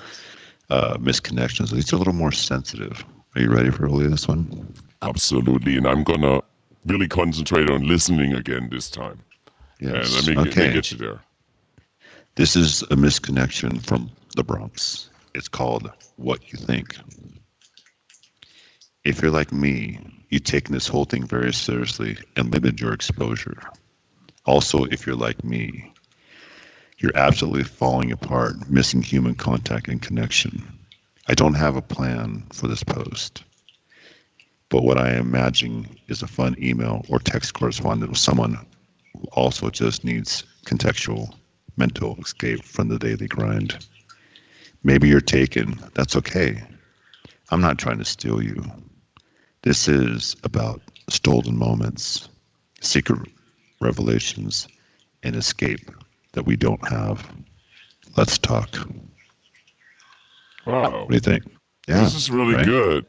[0.70, 1.72] uh, misconnections.
[1.72, 3.04] These are a little more sensitive.
[3.34, 4.76] Are you ready for really this one?
[5.06, 5.78] Absolutely.
[5.78, 6.44] And I'm going to
[6.86, 9.20] really concentrate on listening again this time.
[9.80, 10.28] Yes.
[10.28, 10.62] And let me, okay.
[10.62, 11.22] let me get you there.
[12.36, 15.10] This is a misconnection from the Bronx.
[15.34, 16.98] It's called What You Think.
[19.04, 23.58] If you're like me, you've taken this whole thing very seriously and limited your exposure.
[24.46, 25.92] Also, if you're like me,
[26.98, 30.68] you're absolutely falling apart, missing human contact and connection.
[31.28, 33.44] I don't have a plan for this post,
[34.76, 38.56] but what I am imagining is a fun email or text correspondence with someone
[39.14, 41.34] who also just needs contextual
[41.78, 43.88] mental escape from the daily grind.
[44.84, 45.80] Maybe you're taken.
[45.94, 46.62] That's okay.
[47.52, 48.66] I'm not trying to steal you.
[49.62, 52.28] This is about stolen moments,
[52.82, 53.30] secret
[53.80, 54.68] revelations,
[55.24, 55.90] and escape
[56.34, 57.34] that we don't have.
[58.18, 58.76] Let's talk.
[60.66, 61.04] Wow.
[61.04, 61.46] What do you think?
[61.88, 62.66] Yeah, this is really right?
[62.66, 63.06] good.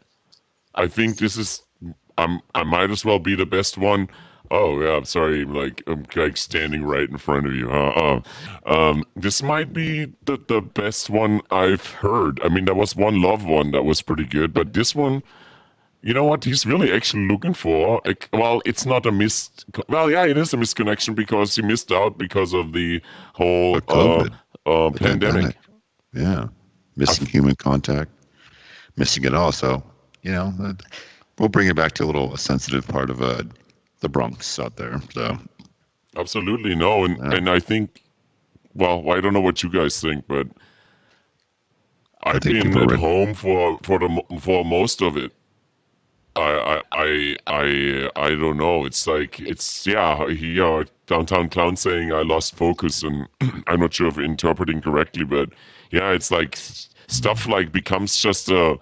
[0.76, 1.62] I think this is.
[2.18, 2.40] I'm.
[2.54, 4.08] I might as well be the best one.
[4.50, 5.44] Oh yeah, I'm sorry.
[5.44, 7.68] Like I'm like standing right in front of you.
[7.68, 8.22] Huh?
[8.66, 12.40] Uh, um, this might be the the best one I've heard.
[12.44, 15.22] I mean, there was one love one that was pretty good, but this one,
[16.02, 16.44] you know what?
[16.44, 18.00] He's really actually looking for.
[18.04, 19.50] Like, well, it's not a mis.
[19.88, 23.02] Well, yeah, it is a misconnection because he missed out because of the
[23.34, 24.32] whole COVID.
[24.64, 25.56] uh, uh, The pandemic.
[26.14, 26.48] Yeah,
[26.96, 28.10] missing human contact,
[28.96, 29.50] missing it all.
[29.52, 29.82] So
[30.22, 30.72] you know, uh,
[31.38, 33.42] we'll bring it back to a little sensitive part of uh,
[34.00, 35.00] the Bronx out there.
[35.12, 35.38] So
[36.16, 37.34] Absolutely no, and Yeah.
[37.34, 38.02] and I think,
[38.74, 40.46] well, I don't know what you guys think, but
[42.24, 45.32] I've think been at home for for the for most of it.
[46.34, 48.84] I I I I, I don't know.
[48.84, 50.84] It's like it's yeah, yeah.
[51.06, 53.28] Downtown clown saying I lost focus, and
[53.68, 55.50] I'm not sure if interpreting correctly, but
[55.92, 56.56] yeah, it's like
[57.06, 58.78] stuff like becomes just a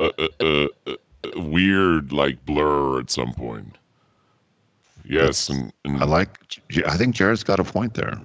[0.00, 0.96] a, a, a,
[1.34, 3.76] a weird like blur at some point.
[5.04, 6.60] Yes, and, and I like.
[6.86, 8.20] I think Jared's got a point there.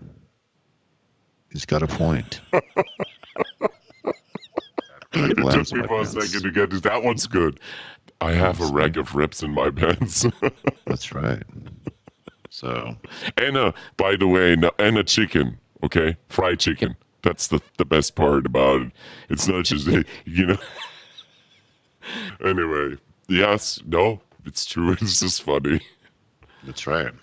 [1.52, 2.42] He's got a point.
[5.18, 7.60] It took me for a second to get to that one's good.
[8.22, 10.26] I have a rack of rips in my pants.
[10.86, 11.44] That's right.
[12.50, 12.96] So
[13.38, 16.18] and a, by the way, and a chicken, okay?
[16.30, 16.96] Fried chicken.
[17.22, 18.92] That's the, the best part about it.
[19.30, 19.88] It's not just,
[20.26, 20.58] you know.
[22.44, 24.92] Anyway, yes, no, it's true.
[25.02, 25.82] It's just funny.
[26.64, 27.14] that's right.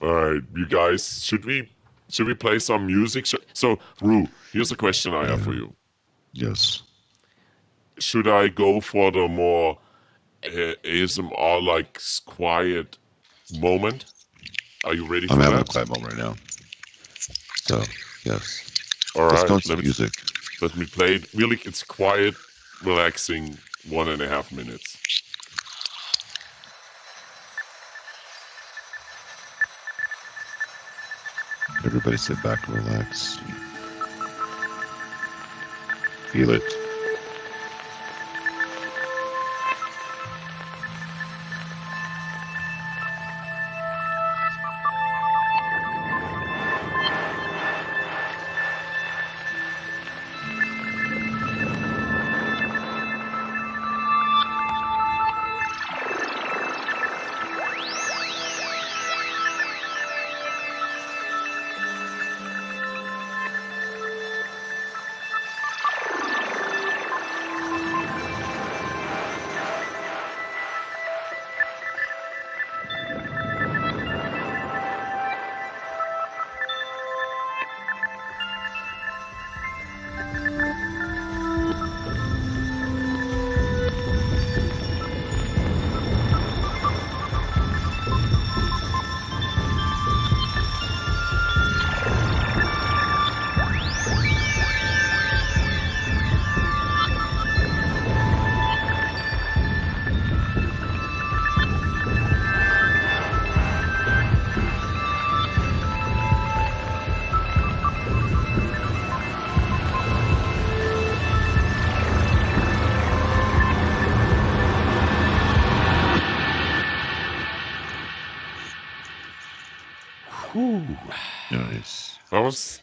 [0.00, 1.68] All right, you guys, should we
[2.10, 3.26] should we play some music?
[3.54, 5.74] So, Rue, here's a question I have for you.
[6.32, 6.82] Yes.
[7.98, 9.78] should I go for the more
[10.44, 12.98] uh, ASMR like quiet
[13.58, 14.06] moment?
[14.84, 15.68] Are you ready for I'm having a that?
[15.68, 16.34] quiet moment right now.
[17.62, 17.82] So
[18.24, 18.64] yes.
[19.16, 20.12] All Let's right, go to let me, music.
[20.60, 21.32] let me play it.
[21.34, 22.34] Really, it's quiet,
[22.82, 24.96] relaxing, one and a half minutes.
[31.84, 33.38] Everybody sit back relax.
[36.32, 36.87] Feel it.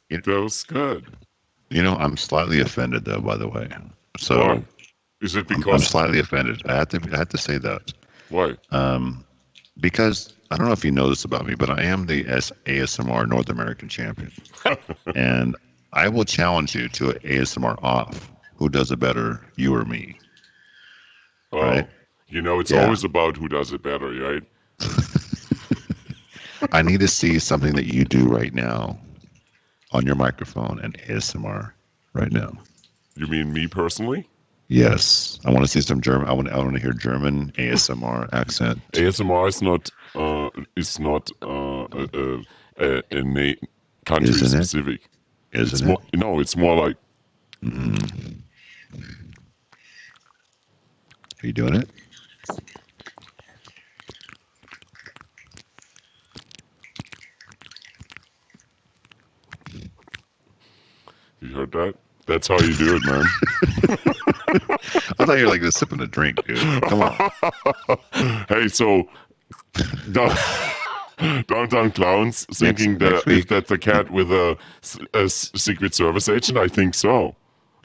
[0.10, 1.06] You- that was good.
[1.70, 3.68] You know, I'm slightly offended though, by the way.
[4.18, 4.64] So Why?
[5.22, 6.62] Is it I'm, I'm slightly offended.
[6.66, 7.92] I have to I have to say that.
[8.30, 8.56] why?
[8.72, 9.26] Um,
[9.80, 13.28] because I don't know if you know this about me, but I am the ASMR
[13.28, 14.32] North American champion,
[15.16, 15.56] and
[15.94, 18.32] I will challenge you to an ASMR off.
[18.58, 20.20] Who does it better, you or me?
[21.52, 21.90] Oh, Right.
[22.28, 22.84] You know, it's Yeah.
[22.86, 24.44] always about who does it better, right?
[26.72, 28.98] I need to see something that you do right now
[29.96, 31.72] on your microphone and ASMR
[32.14, 32.52] right now.
[33.16, 34.28] You mean me personally?
[34.68, 36.28] Yes, I want to see some German.
[36.28, 36.50] I want.
[36.50, 38.80] I want to hear German ASMR accent.
[38.94, 42.38] ASMR is not uh, is not uh, uh, uh,
[42.80, 43.56] uh, a
[44.06, 45.02] country Isn't specific.
[45.52, 46.20] It's Isn't more, it?
[46.20, 46.98] no, it's more like
[51.42, 51.90] Are you doing it?
[61.50, 61.96] You heard that.
[62.28, 63.24] That's how you do it, man.
[65.20, 66.82] I thought you were like just sipping a drink, dude.
[66.84, 67.32] Come on.
[68.50, 69.08] hey, so
[71.48, 73.48] downtown clowns thinking that next if week.
[73.48, 74.58] that's a cat with a,
[75.14, 77.36] a secret service agent, I think so.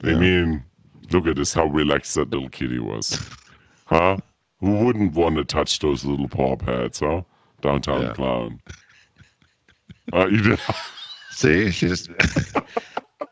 [0.03, 0.63] I mean,
[1.11, 3.19] look at this, how relaxed that little kitty was,
[3.85, 4.17] huh?
[4.59, 7.21] Who wouldn't want to touch those little paw pads, huh?
[7.61, 8.13] Downtown Yeah.
[8.13, 8.59] clown.
[10.13, 10.59] Uh, you did.
[11.31, 12.09] See, she just.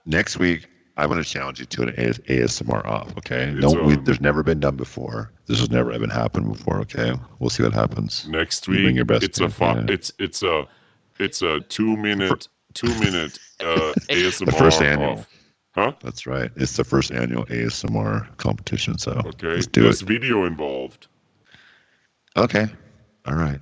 [0.06, 3.16] Next week, I'm going to challenge you to an AS- ASMR off.
[3.18, 3.44] Okay.
[3.50, 5.32] It's, No, we, there's never been done before.
[5.46, 6.80] This has never even happened before.
[6.82, 7.14] Okay.
[7.40, 8.28] We'll see what happens.
[8.28, 9.86] next You bring week your best it's a game, fu- yeah.
[9.88, 10.68] it's it's a
[11.20, 15.12] it's a two minute two minute uh ASMR The first annual.
[15.20, 15.28] off.
[15.76, 15.94] Huh?
[16.02, 16.52] That's right.
[16.56, 18.98] It's the first annual ASMR competition.
[18.98, 19.48] So Okay.
[19.48, 20.08] let's do There's it.
[20.08, 21.08] video involved.
[22.36, 22.68] Okay.
[23.26, 23.60] All right.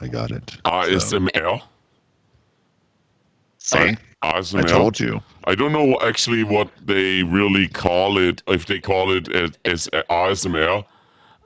[0.00, 0.56] I got it.
[0.64, 1.62] Uh, So, ASMR.
[4.42, 5.20] See, I told you.
[5.44, 9.88] I don't know actually what they really call it, if they call it as, as
[10.10, 10.84] ASMR,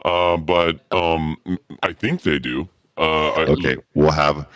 [0.05, 1.37] uh, but um,
[1.83, 2.69] I think they do.
[2.97, 3.77] Uh, I- Okay.
[3.95, 4.47] We'll have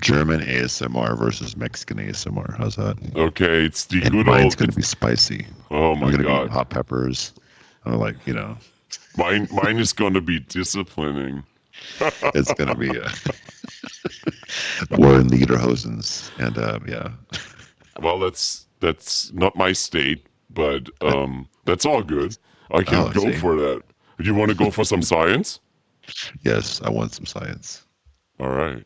[0.00, 2.56] German ASMR versus Mexican ASMR.
[2.58, 2.96] How's that?
[3.16, 4.56] Okay, it's the And good mine's old.
[4.58, 5.46] going to be spicy.
[5.70, 7.32] Oh I'm my be god, hot peppers.
[7.86, 8.56] I'm like, you know,
[9.16, 11.44] mine mine is going to be disciplining.
[12.34, 13.08] it's going to be uh,
[14.98, 16.30] war in the Lederhosens.
[16.38, 17.10] And uh, yeah.
[18.00, 22.36] Well, that's that's not my state, but um, that's all good.
[22.70, 23.32] I can Oh, go see.
[23.32, 23.82] for that.
[24.18, 25.60] Do you want to go for some science?
[26.42, 27.84] Yes, I want some science.
[28.40, 28.84] All right.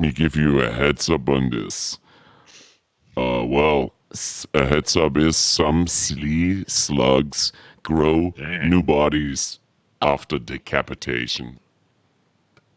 [0.00, 1.98] Me give you a heads up on this.
[3.16, 3.92] Uh, well,
[4.54, 8.68] a heads up is some sea slugs grow Dang.
[8.70, 9.60] new bodies
[10.02, 11.58] after decapitation.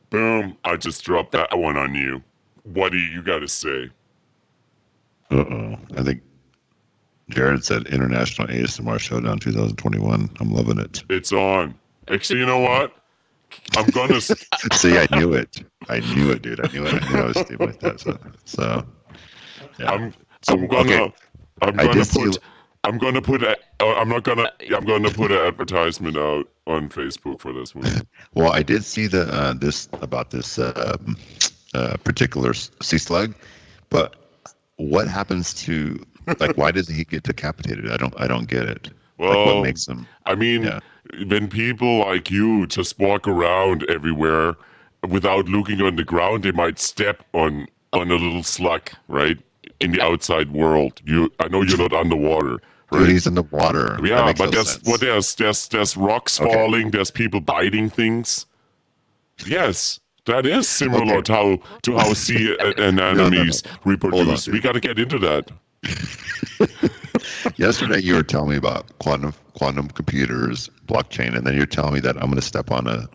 [0.09, 0.57] Boom!
[0.63, 2.21] I just dropped that one on you.
[2.63, 3.89] What do you got to say?
[5.31, 5.79] Uh oh.
[5.97, 6.21] I think
[7.29, 10.29] Jared said International ASMR Showdown 2021.
[10.39, 11.03] I'm loving it.
[11.09, 11.73] It's on.
[12.09, 12.93] Actually, you know what?
[13.77, 14.21] I'm gonna.
[14.73, 15.63] See, I knew it.
[15.89, 16.59] I knew it, dude.
[16.65, 16.93] I knew it.
[17.03, 17.99] I knew I was stupid like that.
[17.99, 18.85] So, so
[19.79, 19.91] yeah.
[19.91, 20.13] I'm.
[20.41, 20.93] So, I'm gonna.
[20.93, 21.13] okay.
[21.61, 22.39] I'm gonna did see- put.
[22.85, 23.43] I'm gonna put.
[23.43, 24.51] A, uh, I'm not gonna.
[24.75, 27.85] I'm gonna put an advertisement out on Facebook for this one.
[28.35, 31.15] Well, I did see the uh, this about this um,
[31.75, 33.35] uh, particular sea slug,
[33.89, 34.15] but
[34.77, 36.03] what happens to
[36.39, 37.91] like why doesn't he get decapitated?
[37.91, 38.85] I don't I don't get it.
[39.19, 40.07] like Well, what makes him?
[40.25, 40.79] I mean, Yeah.
[41.27, 44.55] When people like you just walk around everywhere
[45.07, 49.37] without looking on the ground, they might step on on a little slug, right?
[49.79, 51.31] In the outside world, you.
[51.39, 52.59] I know you're not underwater,
[52.91, 53.07] right?
[53.09, 53.99] he's in the water.
[54.03, 54.85] Yeah, but no there's sense.
[54.87, 56.53] well, there's there's there's rocks Okay.
[56.53, 56.91] falling.
[56.91, 58.45] There's people biting things.
[59.45, 61.21] Yes, that is similar Okay.
[61.23, 64.45] to how to how sea anemones reproduce.
[64.45, 64.53] dude.
[64.53, 65.51] we got to get into that.
[67.57, 71.99] Yesterday, you were telling me about quantum quantum computers, blockchain, and then you're telling me
[72.01, 73.07] that I'm going to step on a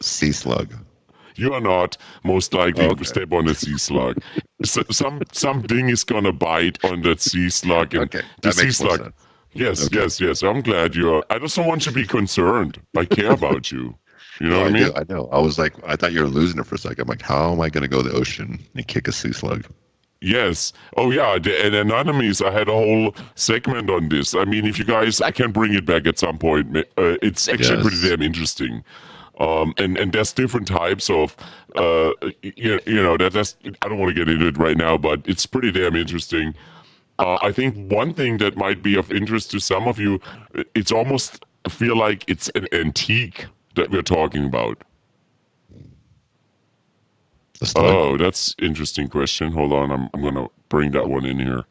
[0.00, 0.72] sea slug.
[1.36, 2.94] You are not most likely Okay.
[2.94, 4.18] to step on a sea slug.
[4.62, 9.00] S some something is gonna bite on that sea slug, and Okay, the sea slug.
[9.00, 9.14] sense.
[9.52, 9.98] Yes, Okay.
[10.00, 10.42] yes, yes.
[10.42, 11.22] I'm glad you're.
[11.28, 12.80] I just don't want you to be concerned.
[12.96, 13.94] I care about you.
[14.40, 14.84] You know I, what I mean?
[14.86, 15.28] do, I know.
[15.32, 17.00] I was like, I thought you were losing it for a second.
[17.02, 19.32] I'm like, how am I going to go to the ocean and kick a sea
[19.32, 19.64] slug?
[20.20, 20.72] Yes.
[20.96, 21.38] Oh, yeah.
[21.38, 24.34] The, and anemones, I had a whole segment on this.
[24.34, 26.76] I mean, if you guys, I can bring it back at some point.
[26.76, 27.82] Uh, it's actually Yes.
[27.82, 28.82] pretty damn interesting.
[29.38, 31.36] Um, and, and there's different types of,
[31.76, 32.12] uh,
[32.42, 35.20] you, you know, that, that's, I don't want to get into it right now, but
[35.26, 36.54] it's pretty damn interesting.
[37.18, 40.20] uh, I think one thing that might be of interest to some of you,
[40.74, 44.82] it's almost feel like it's an antique that we're talking about.
[47.76, 49.52] Oh, that's interesting question.
[49.52, 51.64] Hold on, I'm, I'm gonna bring that one in here.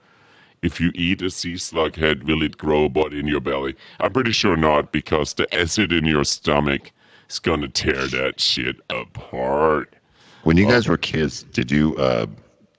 [0.61, 3.75] If you eat a sea slug head, will it grow a body in your belly?
[3.99, 6.91] I'm pretty sure not, because the acid in your stomach
[7.29, 9.95] is gonna tear that shit apart.
[10.43, 11.95] When you guys were kids, did you?
[11.97, 12.27] Uh,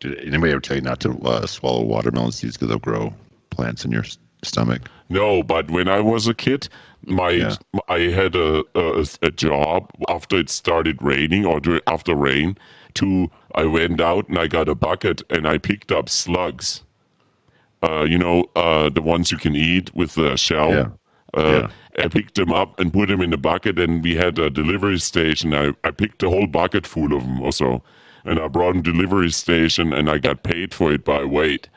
[0.00, 3.14] did anybody ever tell you not to uh, swallow watermelon seeds because they'll grow
[3.50, 4.82] plants in your s- stomach?
[5.08, 6.68] No, but when I was a kid,
[7.04, 7.56] my Yeah.
[7.88, 12.56] I had a, a a job after it started raining or dur- after rain.
[12.94, 16.82] To I went out and I got a bucket and I picked up slugs.
[17.82, 20.70] Uh, you know, uh, the ones you can eat with the shell.
[20.70, 20.88] Yeah.
[21.34, 21.68] Uh,
[21.98, 24.98] I picked them up and put them in the bucket, and we had a delivery
[24.98, 25.54] station.
[25.54, 27.82] I, I picked a whole bucket full of them or so,
[28.24, 31.68] and I brought them delivery station, and I got paid for it by weight.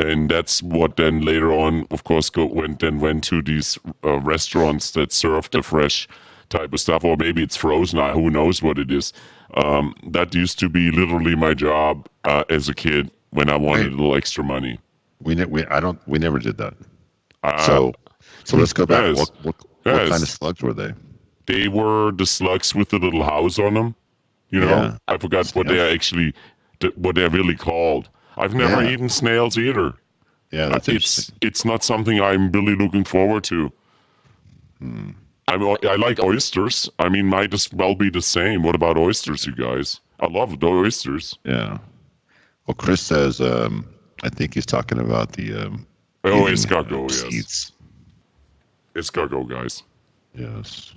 [0.00, 4.18] And that's what then later on, of course, go, went then went to these uh,
[4.20, 6.08] restaurants that serve the fresh
[6.48, 7.98] type of stuff, or maybe it's frozen.
[7.98, 9.12] I, who knows what it is?
[9.54, 13.82] Um, that used to be literally my job uh, as a kid when I wanted
[13.84, 13.92] Right.
[13.92, 14.78] a little extra money.
[15.22, 15.98] We, ne- we I don't.
[16.08, 16.74] We never did that.
[17.42, 17.92] Uh, So,
[18.44, 19.02] so let's go back.
[19.16, 19.18] yes.
[19.18, 20.92] What, what, what kind of slugs were they?
[21.46, 23.94] they were the slugs with the little house on them.
[24.50, 24.96] You know, Yeah.
[25.08, 26.32] I forgot what they are actually,
[26.96, 28.08] what they're really called.
[28.40, 28.90] I've never Yeah.
[28.90, 29.94] eaten snails either.
[30.50, 33.70] Yeah, that's it's it's not something I'm really looking forward to.
[34.78, 35.10] Hmm.
[35.48, 36.88] I I like oysters.
[36.98, 38.62] I mean, might as well be the same.
[38.62, 40.00] What about oysters, you guys?
[40.20, 41.38] I love the oysters.
[41.44, 41.78] Yeah.
[42.66, 43.40] Well, Chris says.
[43.40, 43.84] Um,
[44.22, 45.54] I think he's talking about the.
[45.66, 45.86] Um,
[46.22, 47.20] Oh, eating, escargot, uh, yes.
[47.22, 47.72] seeds.
[48.94, 49.82] Escargot, guys.
[50.34, 50.92] Yes.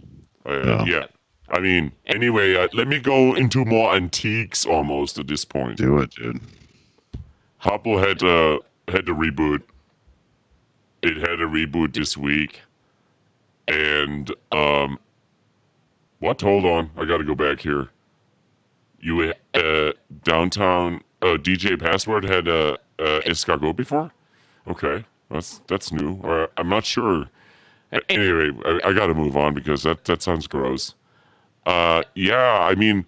[0.46, 0.86] Uh, Yeah.
[0.86, 1.06] yeah.
[1.50, 5.78] I mean, anyway, uh, let me go into more antiques almost at this point.
[5.78, 6.41] Do it, dude.
[7.64, 8.59] Hubble had a
[8.89, 9.64] had to reboot.
[11.01, 12.59] It had a reboot this week,
[13.70, 14.99] and um,
[16.20, 16.41] what?
[16.41, 17.88] Hold on, I got to go back here.
[18.99, 19.93] You uh,
[20.24, 24.11] downtown uh, DJ Password had a uh, escargot before.
[24.68, 26.20] Okay, that's that's new.
[26.22, 27.30] Or I'm not sure.
[28.09, 30.95] Anyway, I, I got to move on because that that sounds gross.
[31.66, 33.05] Uh, yeah, I mean,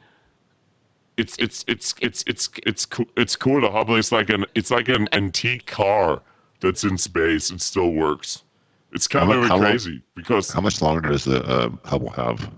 [1.17, 3.05] it's it's it's it's it's it's cool.
[3.17, 3.61] It's cool.
[3.61, 6.21] The Hubble is like an it's like an antique car
[6.61, 8.43] that's in space and still works.
[8.91, 12.11] It's kind How of how long- crazy because How much longer does the uh, Hubble
[12.11, 12.49] have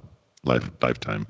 [0.44, 1.26] life lifetime?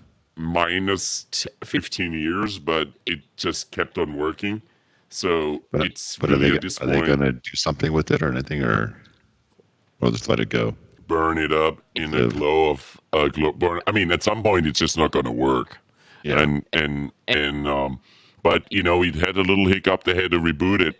[1.63, 4.61] 15 years, but it just kept on working.
[5.09, 7.91] So But, it's but are really they at this are they going to do something
[7.93, 8.95] with it or anything, or
[10.01, 10.75] or just let it go?
[11.07, 13.53] burn it up in a glow of uh, glow.
[13.53, 13.79] Burn.
[13.87, 15.77] I mean, at some point, it's just not going to work.
[16.27, 16.41] Yeah.
[16.41, 17.99] And and and um,
[18.43, 20.03] but you know, it had a little hiccup.
[20.03, 20.99] They had to reboot it,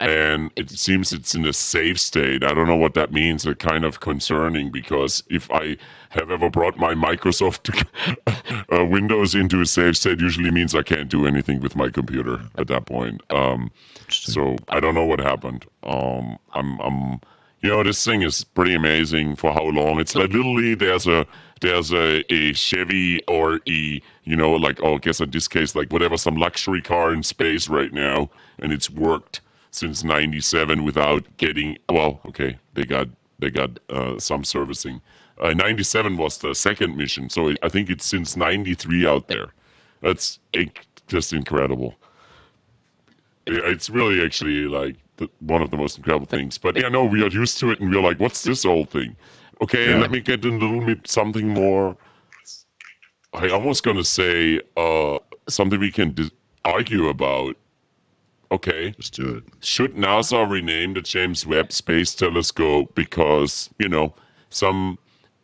[0.00, 2.44] and it seems it's in a safe state.
[2.44, 3.46] I don't know what that means.
[3.46, 5.76] It's kind of concerning because if I
[6.10, 7.86] have ever brought my Microsoft
[8.72, 12.40] uh, Windows into a safe state, usually means I can't do anything with my computer
[12.56, 13.22] at that point.
[13.30, 13.70] Um,
[14.08, 15.66] so I don't know what happened.
[15.82, 17.20] Um, I'm, I'm,
[17.62, 19.98] you know, this thing is pretty amazing for how long.
[20.00, 21.26] It's like literally there's a
[21.60, 25.74] there's a, a Chevy or a you know like oh I guess in this case
[25.74, 29.40] like whatever some luxury car in space right now, and it's worked
[29.70, 32.20] since '97 without getting well.
[32.26, 35.00] Okay, they got they got uh, some servicing.
[35.38, 39.52] Uh, 97 was the second mission, so I think it's since 93 out there.
[40.00, 40.38] That's
[41.08, 41.94] just incredible.
[43.46, 46.56] It's really actually like the, one of the most incredible things.
[46.56, 49.16] But yeah, no, we are used to it, and we're like, "What's this old thing?"
[49.62, 49.98] Okay, Yeah.
[50.00, 51.96] let me get a little bit something more.
[53.32, 56.30] I almost gonna say uh, something we can dis-
[56.64, 57.56] argue about.
[58.52, 59.44] Okay, Just do it.
[59.60, 64.14] should NASA rename the James Webb Space Telescope because you know
[64.50, 64.98] some?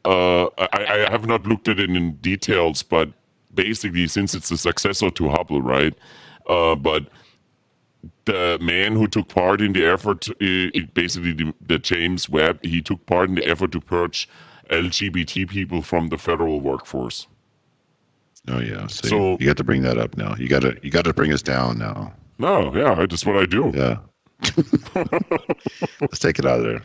[0.04, 3.10] Uh, I, I have not looked at it in details, but
[3.54, 5.94] basically, since it's the successor to Hubble, right?
[6.48, 7.06] Uh, but
[8.24, 12.60] the man who took part in the effort, uh, it basically the, the James Webb,
[12.64, 14.28] he took part in the effort to purge
[14.70, 17.26] LGBT people from the federal workforce.
[18.48, 18.86] Oh yeah.
[18.86, 20.34] So, So- you got to bring that up now.
[20.36, 22.12] You got to you got to bring us down now.
[22.38, 23.70] No, yeah, that's what I do.
[23.74, 23.98] Yeah.
[26.00, 26.82] Let's take it out of there.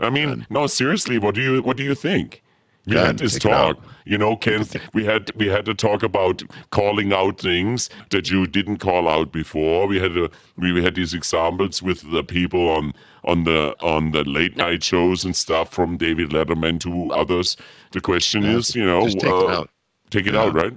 [0.00, 2.42] I mean, no, seriously, what do you what do you think?
[2.86, 4.66] We Yeah, had this it talk, you know, Ken.
[4.92, 9.32] We had we had to talk about calling out things that you didn't call out
[9.32, 9.86] before.
[9.86, 12.92] We had a, we had these examples with the people on
[13.24, 17.56] on the on the late night shows and stuff from David Letterman to others.
[17.92, 19.70] The question Yeah, is, you know, take it uh, out.
[20.10, 20.42] take it Yeah.
[20.42, 20.76] out, right?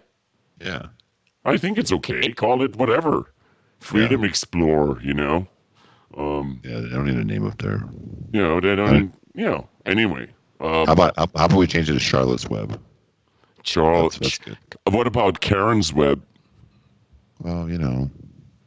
[0.62, 0.86] Yeah.
[1.44, 2.32] I think it's okay.
[2.34, 3.32] Call it whatever.
[3.80, 5.48] Freedom Explorer, you know.
[6.18, 7.84] Um, Yeah, they don't need a name up there.
[8.32, 9.14] you know, they don't.
[9.36, 9.70] You know.
[9.86, 10.28] Anyway,
[10.66, 12.80] um, How about how, how about we change it to Charlotte's Web?
[13.64, 14.18] Charles.
[14.18, 14.94] That's, that's good.
[14.94, 16.22] What about Karen's Web?
[17.42, 18.10] Well, you know,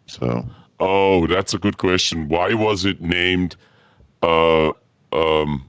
[0.07, 0.49] so
[0.81, 2.29] Oh, that's a good question.
[2.29, 3.57] Why was it named
[4.23, 4.73] uh,
[5.13, 5.69] um,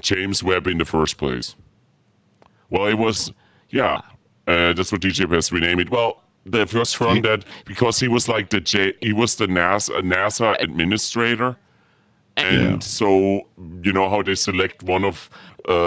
[0.00, 1.54] James Webb in the first place?
[2.70, 3.32] Well, it was,
[3.70, 4.00] yeah,
[4.48, 5.90] uh, that's what DJ Best renamed it.
[5.90, 10.00] Well, the first from that because he was like the J, he was the NASA
[10.00, 11.56] NASA administrator,
[12.36, 12.78] and Yeah.
[12.80, 13.46] so
[13.82, 15.30] you know how they select one of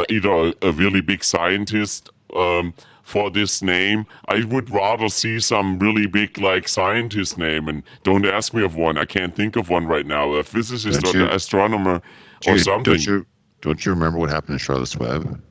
[0.09, 2.73] either a, a really big scientist um,
[3.03, 4.05] for this name.
[4.27, 8.75] I would rather see some really big like scientist name, and don't ask me of
[8.75, 8.97] one.
[8.97, 10.33] I can't think of one right now.
[10.33, 12.01] A physicist Don't or you- an astronomer
[12.47, 12.93] or something.
[12.93, 13.25] Don't you
[13.61, 15.41] don't you remember what happened to Charlotte's Web?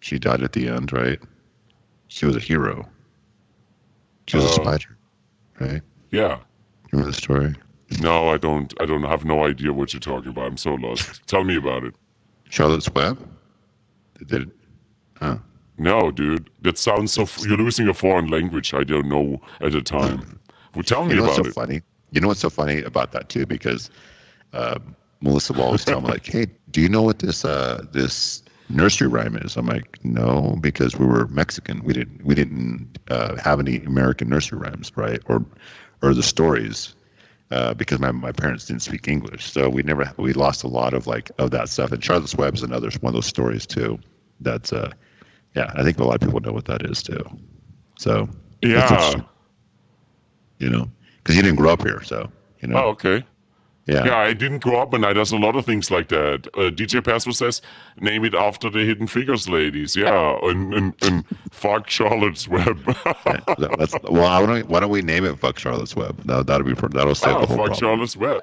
[0.00, 1.18] She died at the end, right?
[2.08, 2.88] She was a hero.
[4.26, 4.62] She was a Oh.
[4.62, 4.96] spider,
[5.60, 5.82] right?
[6.10, 6.36] yeah.
[6.92, 7.54] You remember the story?
[8.00, 8.72] No, I don't.
[8.80, 10.46] I don't have no idea what you're talking about.
[10.46, 11.26] I'm so lost.
[11.26, 11.94] Tell me about it.
[12.48, 13.18] Charlotte's Web?
[14.26, 14.50] Did?
[15.18, 15.38] Huh?
[15.78, 17.26] No, dude, that sounds so.
[17.46, 18.74] You're losing a foreign language.
[18.74, 20.38] I don't know at the time.
[20.74, 21.54] Well, tell me You know what's about so it.
[21.54, 21.80] funny?
[22.12, 23.44] You know what's so funny about that too?
[23.44, 23.90] Because
[24.52, 24.78] uh,
[25.20, 29.08] Melissa will always tell me like, "Hey, do you know what this uh, this nursery
[29.08, 31.82] rhyme is?" I'm like, "No," because we were Mexican.
[31.82, 35.20] We didn't we didn't uh, have any American nursery rhymes, right?
[35.26, 35.44] Or
[36.02, 36.94] or the stories.
[37.50, 40.94] Uh, because my, my parents didn't speak English, so we never we lost a lot
[40.94, 41.90] of like of that stuff.
[41.90, 43.98] And Charlotte's Web is another one of those stories too.
[44.38, 44.92] That's uh,
[45.56, 47.22] yeah, I think a lot of people know what that is too.
[47.98, 48.28] So
[48.62, 49.20] Yeah.
[50.58, 50.88] you know,
[51.18, 52.30] because you didn't grow up here, so
[52.60, 52.76] you know.
[52.76, 53.24] Oh, okay.
[53.86, 54.04] Yeah.
[54.04, 56.46] Yeah, I didn't grow up, and I does a lot of things like that.
[56.54, 57.60] Uh, DJ Password says,
[57.98, 59.96] name it after the Hidden Figures ladies.
[59.96, 62.78] Yeah, and and, and fuck Charlotte's Web.
[63.58, 66.22] That- well, I don't, why don't we name it "Fuck Charlotte's Web"?
[66.24, 67.78] That, that'll be that'll save oh, the whole fuck problem.
[67.78, 68.42] Charlotte's Web.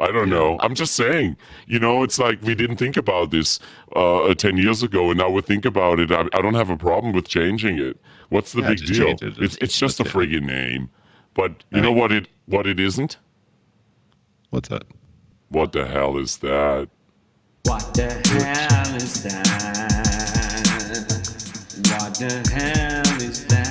[0.00, 0.56] I don't know.
[0.60, 1.36] I'm just saying.
[1.66, 3.58] You know, it's like we didn't think about this
[3.96, 6.10] uh, ten years ago, and now we think about it.
[6.12, 7.98] I, I don't have a problem with changing it.
[8.30, 9.08] What's the Yeah, big deal?
[9.08, 9.22] it.
[9.38, 10.88] It's it's just a friggin' name.
[11.34, 13.16] But you know what it what it isn't?
[14.50, 14.84] What's that?
[15.50, 16.88] What the hell is that?
[17.64, 19.48] What the hell is that?
[21.90, 23.68] What the hell is that?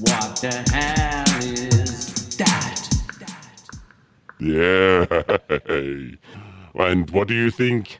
[0.00, 2.80] What the hell is that?
[4.38, 5.06] Yeah.
[6.74, 7.98] And what do you think?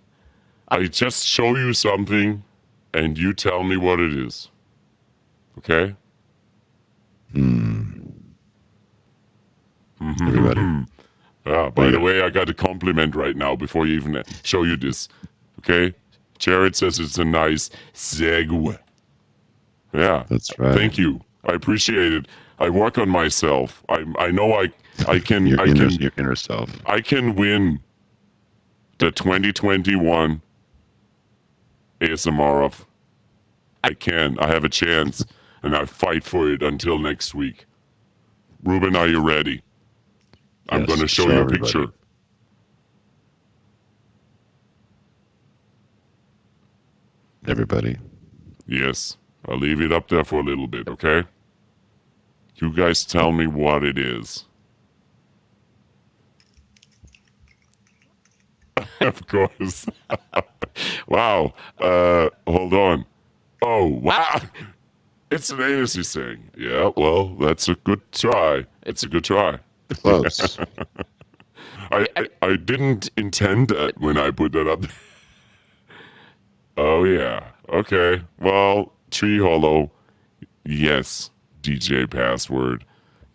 [0.68, 2.44] I just show you something
[2.94, 4.48] and you tell me what it is.
[5.58, 5.96] Okay?
[7.32, 7.69] Hmm.
[10.00, 10.86] Everybody.
[11.46, 11.90] Ah, by Yeah.
[11.92, 15.08] the way, I got a compliment right now before you even show you this.
[15.60, 15.94] Okay?
[16.38, 18.78] Jared says it's a nice segue.
[19.92, 20.24] Yeah.
[20.28, 20.74] That's right.
[20.74, 21.20] Thank you.
[21.44, 22.28] I appreciate it.
[22.58, 23.82] I work on myself.
[23.88, 24.70] I I know I
[25.08, 26.70] I can Your I inner, can your inner self.
[26.86, 27.80] I can win
[28.98, 30.40] the 2021
[32.00, 32.86] ASMR of.
[33.82, 34.38] I can.
[34.38, 35.24] I have a chance,
[35.62, 37.64] and I fight for it until next week.
[38.62, 39.62] Ruben, are you ready?
[40.68, 41.72] I'm Yes, going to show show you a everybody.
[41.72, 41.86] picture.
[47.46, 47.96] Everybody.
[48.66, 49.16] Yes,
[49.48, 51.24] I'll leave it up there for a little bit, okay?
[52.56, 54.44] You guys tell me what it is.
[59.00, 59.86] of course.
[61.08, 61.54] wow.
[61.78, 63.06] Uh, hold on.
[63.62, 64.40] Oh, wow.
[65.30, 66.50] It's an anus thing.
[66.56, 68.66] Yeah, well, that's a good try.
[68.82, 69.58] It's a good try.
[69.94, 70.58] Close.
[71.92, 74.84] I, I, I didn't intend that when I put that up.
[76.76, 77.48] oh yeah.
[77.68, 78.22] Okay.
[78.38, 79.90] Well, Tree Hollow.
[80.64, 81.30] Yes,
[81.62, 82.84] DJ Password.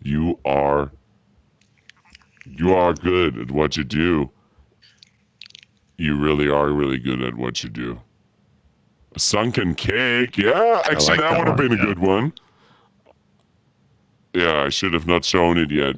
[0.02, 0.90] You are
[2.46, 4.30] you are good at what you do.
[5.98, 8.00] You really are really good at what you do.
[9.16, 10.36] Sunken cake.
[10.36, 11.84] Yeah, actually like that, that would have one, been a yeah.
[11.84, 12.32] good one.
[14.34, 15.96] Yeah, I should have not shown it yet.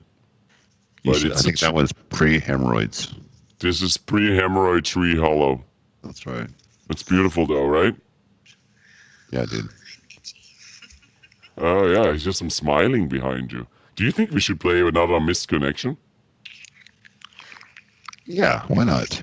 [1.15, 3.15] Should- I think that was pre hemorrhoids.
[3.61, 5.65] This is pre-hemorrhoid tree hollow.
[6.05, 6.49] That's right.
[6.91, 7.95] It's beautiful though, right?
[9.33, 9.69] Yeah, dude.
[11.59, 13.67] Oh yeah, it's just some smiling behind you.
[13.97, 15.97] Do you think we should play another missed connection?
[18.27, 19.21] Yeah, why not?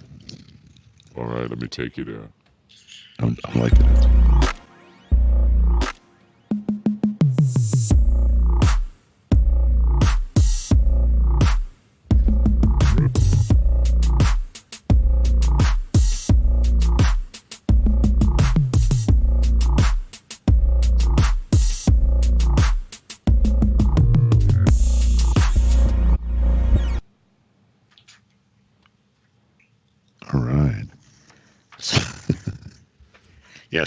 [1.16, 2.28] All right, let me take you there.
[3.20, 4.55] I'm, I'm liking it.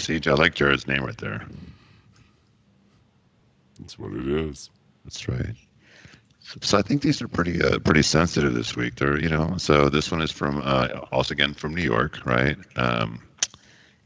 [0.09, 1.47] See, I like Jared's name right there.
[3.79, 4.71] That's what it is.
[5.05, 5.55] That's right.
[6.63, 8.95] So I think these are pretty uh, pretty sensitive this week.
[8.95, 12.57] They're you know so this one is from uh, also again from New York, right?
[12.77, 13.21] Um,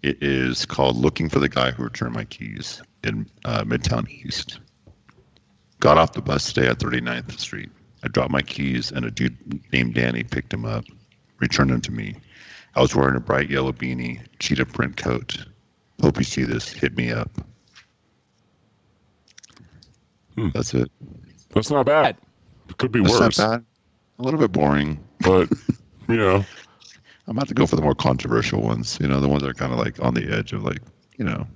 [0.02, 4.58] it is called "Looking for the Guy Who Returned My Keys" in uh, Midtown East.
[5.78, 7.70] Got off the bus today at 39th Street.
[8.02, 9.38] I dropped my keys, and a dude
[9.72, 10.84] named Danny picked him up,
[11.38, 12.16] returned them to me.
[12.74, 15.36] I was wearing a bright yellow beanie, cheetah print coat.
[16.02, 16.68] Hope you see this.
[16.68, 17.30] Hit me up.
[20.36, 20.48] Hmm.
[20.54, 20.90] That's it.
[21.50, 22.16] That's not bad.
[22.68, 23.64] It could be That's worse, not bad.
[24.18, 25.02] A little bit boring.
[25.20, 25.50] but
[26.08, 26.36] you know,
[27.26, 28.98] I'm about to go for the more controversial ones.
[29.00, 30.80] You know, the ones that are kind of like on the edge of like,
[31.18, 31.46] you know,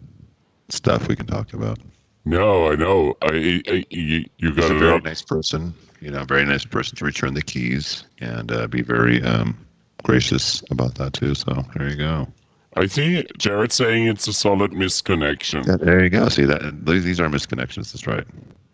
[0.69, 1.79] stuff we can talk about.
[2.25, 3.17] no, I know.
[3.23, 5.05] I, I you, you He's got a very up.
[5.05, 5.75] nice person.
[6.01, 9.57] You know, very nice person to return the keys and uh, be very um,
[10.05, 11.35] gracious about that too.
[11.35, 12.29] So there you go.
[12.77, 15.67] I see Jared saying it's a solid misconnection.
[15.67, 16.29] Yeah, there you go.
[16.29, 17.93] See that these these are misconnections.
[17.93, 18.27] That's right.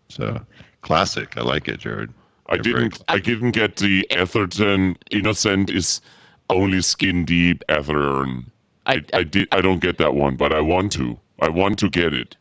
[0.09, 0.41] So
[0.81, 1.37] classic.
[1.37, 2.13] I like it, Jared.
[2.47, 3.03] I You're very didn't.
[3.07, 6.01] I didn't get the Etherton innocent is
[6.49, 8.45] only skin deep Etherton.
[8.85, 9.47] I, I- I, did.
[9.53, 11.17] I don't get that one, but I want to.
[11.39, 12.35] I want to get it.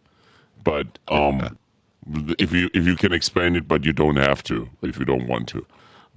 [0.64, 1.56] But um,
[2.38, 5.28] if you if you can expand it, but you don't have to if you don't
[5.28, 5.64] want to.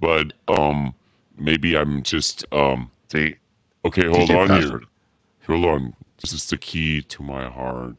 [0.00, 0.92] But um,
[1.38, 2.90] maybe I'm just um.
[3.08, 3.36] See,
[3.86, 4.80] Okay, hold DJ on here.
[5.46, 5.94] Hold on.
[6.20, 7.94] This is the key to my heart.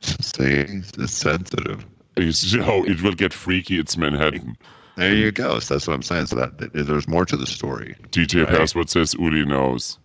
[0.00, 1.86] see, it's sensitive.
[2.16, 3.78] You know, it will get freaky.
[3.78, 4.56] It's Manhattan.
[4.96, 5.58] There you go.
[5.58, 6.26] So that's what I'm saying.
[6.26, 7.96] So that, that there's more to the story.
[8.10, 8.56] DJ Right.
[8.56, 9.98] Password says Uli knows.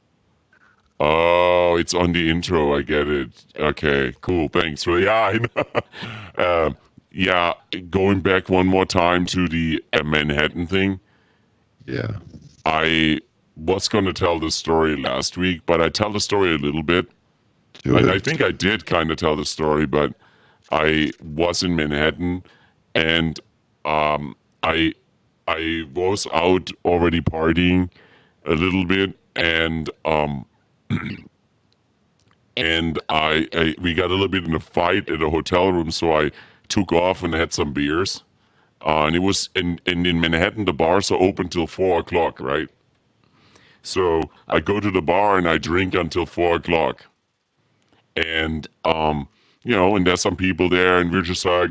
[0.99, 2.75] Oh, it's on the intro.
[2.75, 3.30] I get it.
[3.57, 4.49] Okay, cool.
[4.49, 4.86] Thanks.
[4.86, 5.82] Well, yeah, I know.
[6.43, 6.71] uh,
[7.11, 7.53] yeah,
[7.89, 10.99] going back one more time to the uh, Manhattan thing.
[11.86, 12.17] Yeah.
[12.65, 13.19] I
[13.60, 16.84] was going to tell the story last week, but I tell the story a little
[16.84, 17.07] bit.
[17.86, 18.10] It.
[18.10, 20.14] I think I did kind of tell the story, but
[20.72, 22.43] I was in Manhattan
[22.95, 23.39] and
[23.86, 24.93] um, I
[25.47, 27.89] I was out already partying
[28.45, 30.45] a little bit and um,
[32.57, 35.91] and I, I we got a little bit in a fight at a hotel room,
[35.91, 36.32] so I
[36.68, 38.24] took off and had some beers.
[38.86, 42.39] Uh, and it was in, and in Manhattan the bars are open till four o'clock,
[42.39, 42.70] right?
[43.84, 47.05] So I go to the bar and I drink until four o'clock.
[48.15, 49.27] And um,
[49.63, 51.67] you know, and there's some people there, and we're just uh,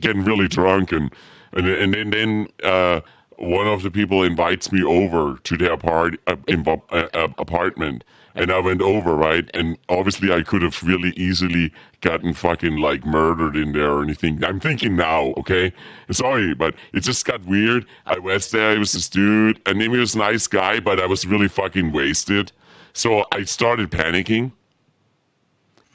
[0.00, 1.12] getting really drunk, and
[1.52, 3.00] and and then then uh,
[3.38, 8.04] one of the people invites me over to their uh, invo- uh, uh, apartment,
[8.36, 11.72] and I went over, right, and obviously I could have really easily
[12.02, 14.44] gotten fucking like murdered in there or anything.
[14.44, 15.72] I'm thinking now, okay,
[16.10, 17.86] sorry, but it just got weird.
[18.04, 21.06] I was there, it was this dude, and he was a nice guy, but I
[21.06, 22.52] was really fucking wasted,
[22.92, 24.52] so I started panicking.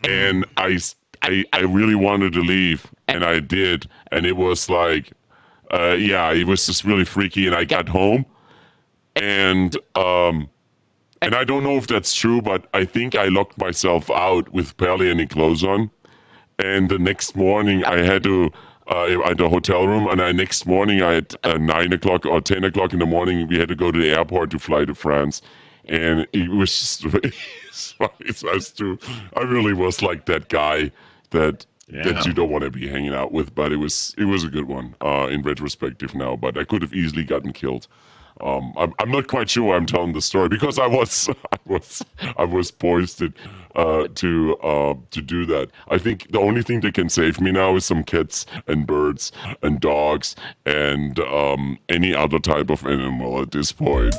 [0.04, 0.80] And I,
[1.22, 5.12] I, I really wanted to leave, and I did, and it was like,
[5.72, 8.26] uh, yeah, it was just really freaky, and I got home,
[9.16, 10.50] and um,
[11.22, 14.76] and I don't know if that's true, but I think I locked myself out with
[14.78, 15.90] barely any clothes on,
[16.60, 18.52] and the next morning I had to.
[18.88, 22.42] Uh, at the hotel room, and I, next morning I had uh, nine o'clock or
[22.42, 23.48] ten o'clock in the morning.
[23.48, 25.42] We had to go to the airport to fly to France,
[25.86, 28.12] and it was just it's funny.
[28.20, 28.98] It's nice to.
[29.38, 30.92] I really was like that guy
[31.30, 32.04] that Yeah.
[32.04, 34.50] that you don't want to be hanging out with, but it was it was a
[34.50, 36.36] good one uh, in retrospective now.
[36.36, 37.88] But I could have easily gotten killed.
[38.42, 41.58] Um, I'm, I'm not quite sure why I'm telling the story because I was I
[41.66, 42.04] was
[42.38, 43.22] I was poised
[43.76, 45.70] uh, to uh, to do that.
[45.90, 49.32] I think the only thing that can save me now is some cats and birds
[49.62, 50.36] and dogs
[50.66, 54.16] and um, any other type of animal at this point.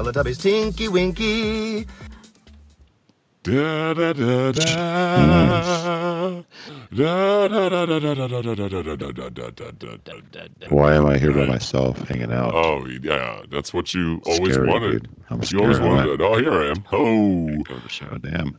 [0.00, 1.86] Teletubbies, Tinky Winky.
[3.42, 6.42] Da da da da.
[6.94, 9.96] Da da da da da da da da da da da da da da da
[10.04, 10.66] da da da.
[10.68, 12.52] Why am I here by myself hanging out?
[12.54, 14.90] Oh yeah, that's what you always Scary, wanted.
[15.04, 15.08] dude.
[15.30, 15.78] I'm You always.
[15.78, 16.20] I'm wanted.
[16.20, 16.84] Oh, here I am.
[16.92, 17.46] Oh,
[17.82, 18.18] the show.
[18.18, 18.58] Damn.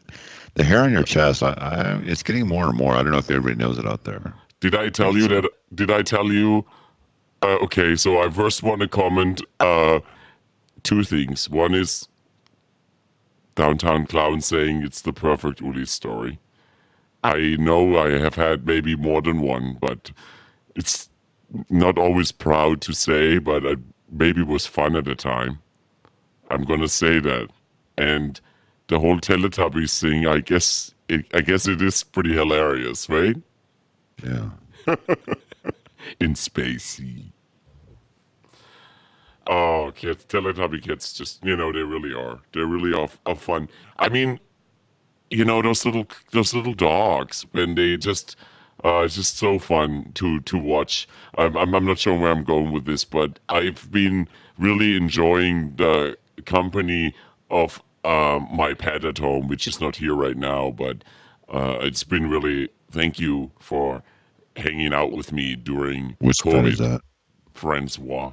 [0.56, 2.94] The hair on your chest, I, I, it's getting more and more.
[2.94, 4.34] I don't know if everybody knows it out there.
[4.60, 5.48] did I tell you that?
[5.76, 6.66] Did I tell you?
[7.44, 10.00] Uh, okay, so I first want to comment uh,
[10.88, 11.50] two things.
[11.50, 12.08] One is
[13.56, 16.40] Downtown Clown saying it's the perfect Uli story.
[17.26, 20.12] I know I have had maybe more than one, but
[20.76, 21.10] it's
[21.70, 23.76] not always proud to say, but I,
[24.10, 25.60] maybe was fun at the time.
[26.50, 27.50] I'm gonna say that,
[27.98, 28.40] and
[28.88, 30.26] the whole Teletubbies thing.
[30.26, 33.36] I guess it, I guess it is pretty hilarious, right?
[34.24, 34.50] Yeah.
[36.22, 37.34] in spacey.
[39.50, 42.40] Oh, kids, Teletubby kids, just you know, they really are.
[42.54, 43.70] They really are, are fun.
[43.98, 44.40] I mean,
[45.30, 48.36] you know, those little those little dogs when they just,
[48.84, 51.08] uh, it's just so fun to to watch.
[51.38, 54.28] I'm I'm, I'm not sure where I'm going with this, but I've been
[54.58, 57.14] really enjoying the company
[57.50, 61.04] of um, my pet at home, which is not here right now, but
[61.50, 62.70] uh, it's been really.
[62.90, 64.02] Thank you for
[64.56, 66.72] hanging out with me during Which pet COVID.
[66.72, 67.02] is that?
[67.54, 68.32] Francois.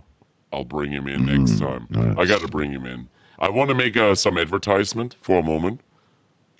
[0.55, 1.87] I'll bring him in next time.
[1.91, 2.17] nice.
[2.17, 3.09] I got to bring him in.
[3.39, 5.81] I want to make uh, some advertisement for a moment.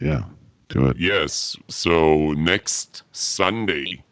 [0.01, 0.25] Yeah.
[0.69, 0.97] Do it.
[0.99, 1.57] Yes.
[1.69, 4.03] So next Sunday,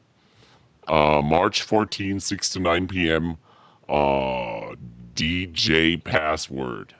[0.87, 3.39] uh, March 14, 6 to 9 p.m.,
[3.89, 4.75] uh,
[5.15, 6.95] DJ Password.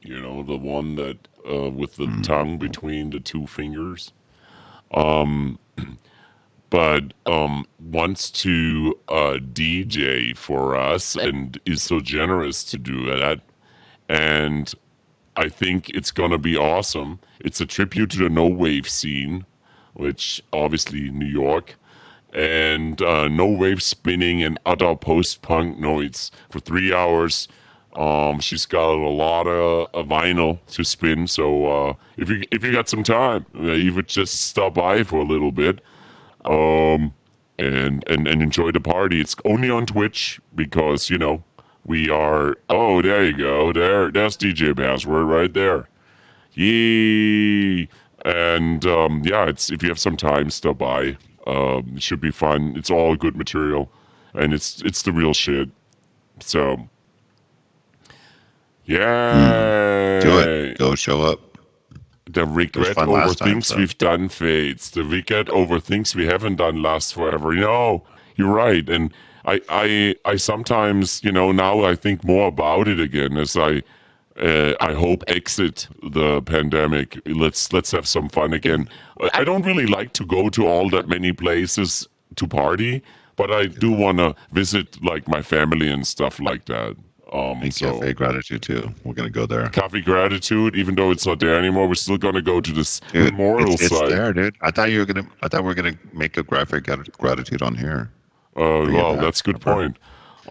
[0.00, 4.12] You know, the one that uh, with the tongue between the two fingers.
[4.92, 5.58] Um,
[6.72, 13.40] but um, wants to uh, DJ for us and is so generous to do that.
[14.08, 14.72] And
[15.36, 17.20] I think it's gonna be awesome.
[17.40, 19.44] It's a tribute to the no wave scene,
[19.92, 21.74] which obviously New York,
[22.32, 27.48] and uh, no wave spinning and other post punk noise for three hours.
[27.96, 32.64] Um, she's got a lot of uh, vinyl to spin, so uh, if you if
[32.64, 35.82] you got some time, uh, you would just stop by for a little bit,
[36.44, 37.14] um,
[37.58, 39.20] and and and enjoy the party.
[39.20, 41.42] It's only on Twitch because you know
[41.84, 42.56] we are.
[42.68, 43.72] Oh, there you go.
[43.72, 45.88] There, that's DJ Password right there.
[46.54, 47.88] Yee!
[48.24, 51.16] And um, yeah, it's if you have some time, stop by.
[51.46, 52.74] Um, it should be fun.
[52.76, 53.90] It's all good material,
[54.34, 55.70] and it's it's the real shit.
[56.40, 56.88] So,
[58.84, 60.78] yeah, Do it.
[60.78, 61.51] Go show up.
[62.32, 63.76] The regret over time, things so.
[63.76, 64.90] we've done fades.
[64.90, 67.52] The regret over things we haven't done lasts forever.
[67.52, 68.04] You know,
[68.36, 68.88] you're right.
[68.88, 69.12] And
[69.44, 73.82] I, I, I sometimes, you know, now I think more about it again as I,
[74.40, 77.20] uh, I hope exit the pandemic.
[77.26, 78.88] Let's let's have some fun again.
[79.20, 83.02] I- I don't really like to go to all that many places to party,
[83.36, 86.96] but I do want to visit like my family and stuff like that.
[87.32, 88.92] Um, And so Cafe Gratitude, too.
[89.04, 89.66] We're going to go there.
[89.70, 93.32] Coffee Gratitude, even though it's not there anymore, we're still gonna go to this Dude,
[93.32, 94.10] memorial it's, it's site.
[94.10, 94.54] there, dude.
[94.60, 95.26] I thought you were gonna.
[95.42, 96.84] I thought we were gonna make a graphic
[97.18, 98.10] gratitude on here,
[98.56, 99.96] Uh, Bring well, that's a good point.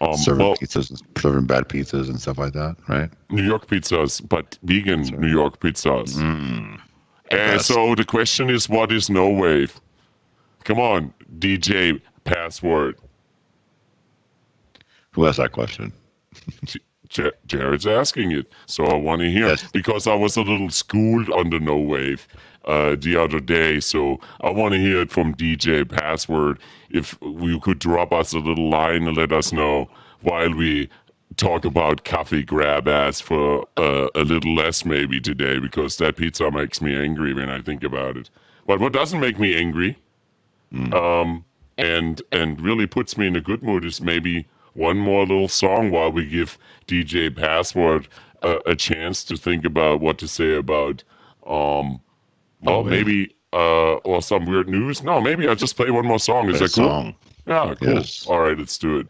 [0.00, 3.10] Um, serving well, pizzas, serving bad pizzas and stuff like that, right?
[3.30, 6.14] New York pizzas, but vegan New York pizzas.
[6.16, 6.80] Mm.
[7.30, 9.78] And so the question is, what is no wave?
[10.64, 12.96] Come on, DJ password.
[15.12, 15.92] Who asked that question?
[17.08, 19.70] J- Jared's asking it, so I want to hear Yes.
[19.72, 22.26] because I was a little schooled on the no wave
[22.64, 23.80] uh, the other day.
[23.80, 26.58] So I want to hear it from DJ Password.
[26.90, 29.90] If you could drop us a little line and let us know
[30.22, 30.88] while we
[31.36, 36.50] talk about coffee grab ass for uh, a little less maybe today, because that pizza
[36.50, 38.30] makes me angry when I think about it.
[38.66, 39.98] But what doesn't make me angry
[40.92, 41.44] um,
[41.76, 45.90] and and really puts me in a good mood is maybe one more little song
[45.90, 48.08] while we give DJ Password
[48.42, 51.04] a, a chance to think about what to say about
[51.46, 52.00] um
[52.62, 55.02] well Oh, maybe uh or some weird news.
[55.02, 56.48] No, maybe I'll just play one more song.
[56.48, 56.88] Is Play that cool?
[56.88, 57.14] song.
[57.46, 57.94] Yeah, cool.
[57.94, 58.26] Yes.
[58.26, 59.08] All right, let's do it.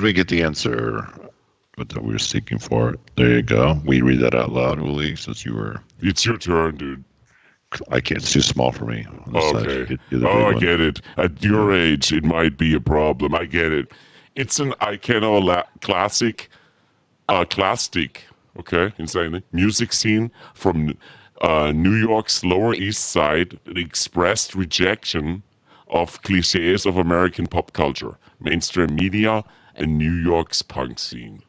[0.00, 1.06] Did we get the answer
[1.76, 2.96] that we were seeking for?
[3.16, 3.78] There you go.
[3.84, 5.82] We read that out loud, Uli, since you were.
[6.00, 7.04] It's your turn, dude.
[7.90, 8.22] I can't.
[8.22, 9.04] It's too small for me.
[9.26, 9.66] on this side.
[9.68, 9.84] Okay.
[9.96, 10.58] Get- get Oh, I one.
[10.58, 11.02] get it.
[11.18, 13.34] At your age, it might be a problem.
[13.34, 13.92] I get it.
[14.36, 16.48] It's an Icano la- classic,
[17.28, 18.24] uh, classic,
[18.58, 20.96] okay, insanely, music scene from
[21.42, 25.42] uh, New York's Lower East Side that expressed rejection
[25.88, 29.44] of cliches of American pop culture, mainstream media,
[29.80, 31.42] and New York's punk scene.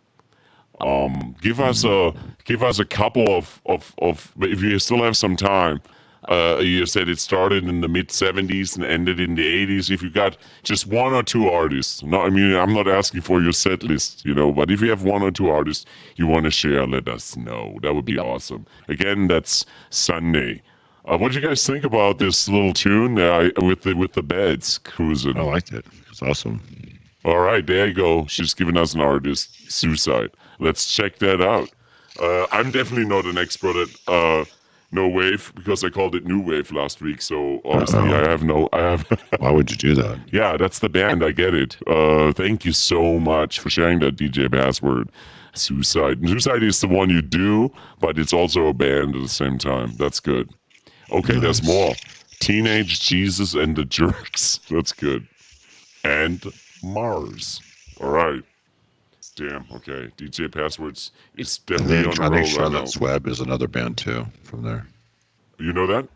[0.79, 2.13] Um, give us a
[2.43, 5.82] give us a couple of of of if you still have some time.
[6.29, 9.89] Uh, you said it started in the mid '70s and ended in the '80s.
[9.89, 13.41] If you got just one or two artists, no, I mean I'm not asking for
[13.41, 16.45] your set list, you know, but if you have one or two artists you want
[16.45, 17.77] to share, let us know.
[17.82, 18.65] That would be awesome.
[18.88, 20.61] Again, that's Sunday.
[21.05, 24.23] Uh, what do you guys think about this little tune uh, with the with the
[24.23, 25.38] beds cruising?
[25.38, 25.86] I liked it.
[26.09, 26.61] It's awesome.
[27.24, 28.26] All right, there you go.
[28.28, 30.32] She's giving us an artist, Suicide.
[30.59, 31.69] Let's check that out.
[32.19, 34.45] Uh, I'm definitely not an expert at uh,
[34.91, 37.22] no wave because I called it new wave last week.
[37.22, 38.24] So obviously, Uh-oh.
[38.26, 38.69] I have no.
[38.74, 39.05] I have.
[39.39, 40.19] Why would you do that?
[40.32, 41.24] yeah, that's the band.
[41.24, 41.78] I get it.
[41.88, 45.09] Uh, thank you so much for sharing that DJ password.
[45.53, 46.19] Suicide.
[46.28, 49.93] Suicide is the one you do, but it's also a band at the same time.
[49.97, 50.49] That's good.
[51.11, 51.93] Okay, there's more.
[52.39, 54.59] Teenage Jesus and the Jerks.
[54.69, 55.28] That's good.
[56.05, 56.41] And
[56.84, 57.61] Mars.
[57.99, 58.43] All right.
[59.36, 59.65] Damn.
[59.71, 60.09] Okay.
[60.17, 64.25] DJ Passwords is And definitely then on the roll right Web is another band too
[64.43, 64.86] from there.
[65.57, 66.07] You know that?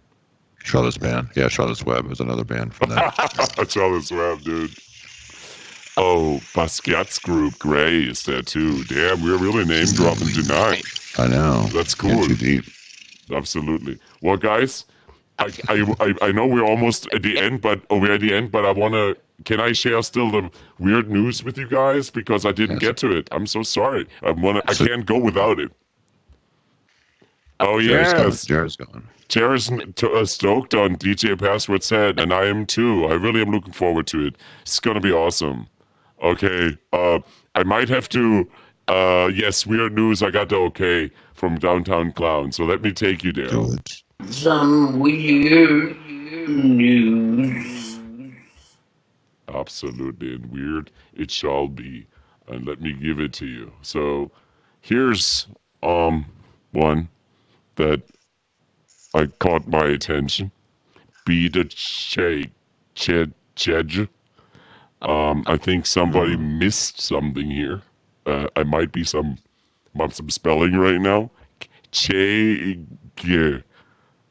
[0.64, 1.30] Charlotte's band.
[1.36, 3.12] Yeah, Charlotte's Web is another band from there.
[3.56, 4.72] That's all this web, dude.
[5.98, 8.84] Oh, Basquiat's group, Gray, is there too.
[8.86, 10.84] Damn, we're really name dropping tonight.
[11.18, 11.68] I know.
[11.72, 12.26] That's cool.
[12.28, 12.66] Too deep.
[13.32, 13.98] Absolutely.
[14.22, 14.86] Well, guys,
[15.40, 18.34] I, I, I, I know we're almost at the end, but oh, we're at the
[18.34, 18.52] end.
[18.52, 19.16] But I want to.
[19.44, 23.12] Can I share still the weird news with you guys because I didn't get to
[23.12, 23.28] it?
[23.32, 24.08] I'm so sorry.
[24.24, 24.68] I want.
[24.70, 25.72] I can't go without it.
[27.60, 28.26] Oh yeah, going.
[28.26, 29.08] yes, Jared's going.
[29.28, 33.06] Jared's t- uh, stoked on DJ Password's head, and I am too.
[33.06, 34.36] I really am looking forward to it.
[34.62, 35.68] It's gonna be awesome.
[36.22, 37.20] Okay, uh,
[37.56, 38.50] I might have to.
[38.88, 40.22] Uh, yes, weird news.
[40.22, 43.50] I got the okay from Downtown Clown, so let me take you there.
[43.50, 44.04] Do it.
[44.32, 45.98] Some weird
[46.48, 47.95] news.
[49.60, 52.06] Absolutely, and weird it shall be.
[52.48, 53.72] And let me give it to you.
[53.82, 54.32] So,
[54.82, 55.48] here's
[55.82, 56.26] um
[56.72, 57.10] one
[57.76, 58.02] that
[59.14, 60.52] I caught my attention.
[61.26, 62.52] Be the che
[62.96, 64.08] che chedge.
[65.02, 67.82] Um, I think somebody missed something here.
[68.26, 69.38] Uh, I might be some,
[70.00, 71.30] I'm some spelling right now.
[71.92, 72.80] Che.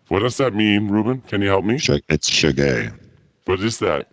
[0.09, 1.21] What does that mean, Ruben?
[1.23, 1.77] Can you help me?
[2.09, 2.93] It's Chagay.
[3.47, 4.09] What is that?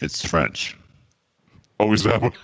[0.00, 0.76] It's French.
[1.80, 2.34] Oh, is that what?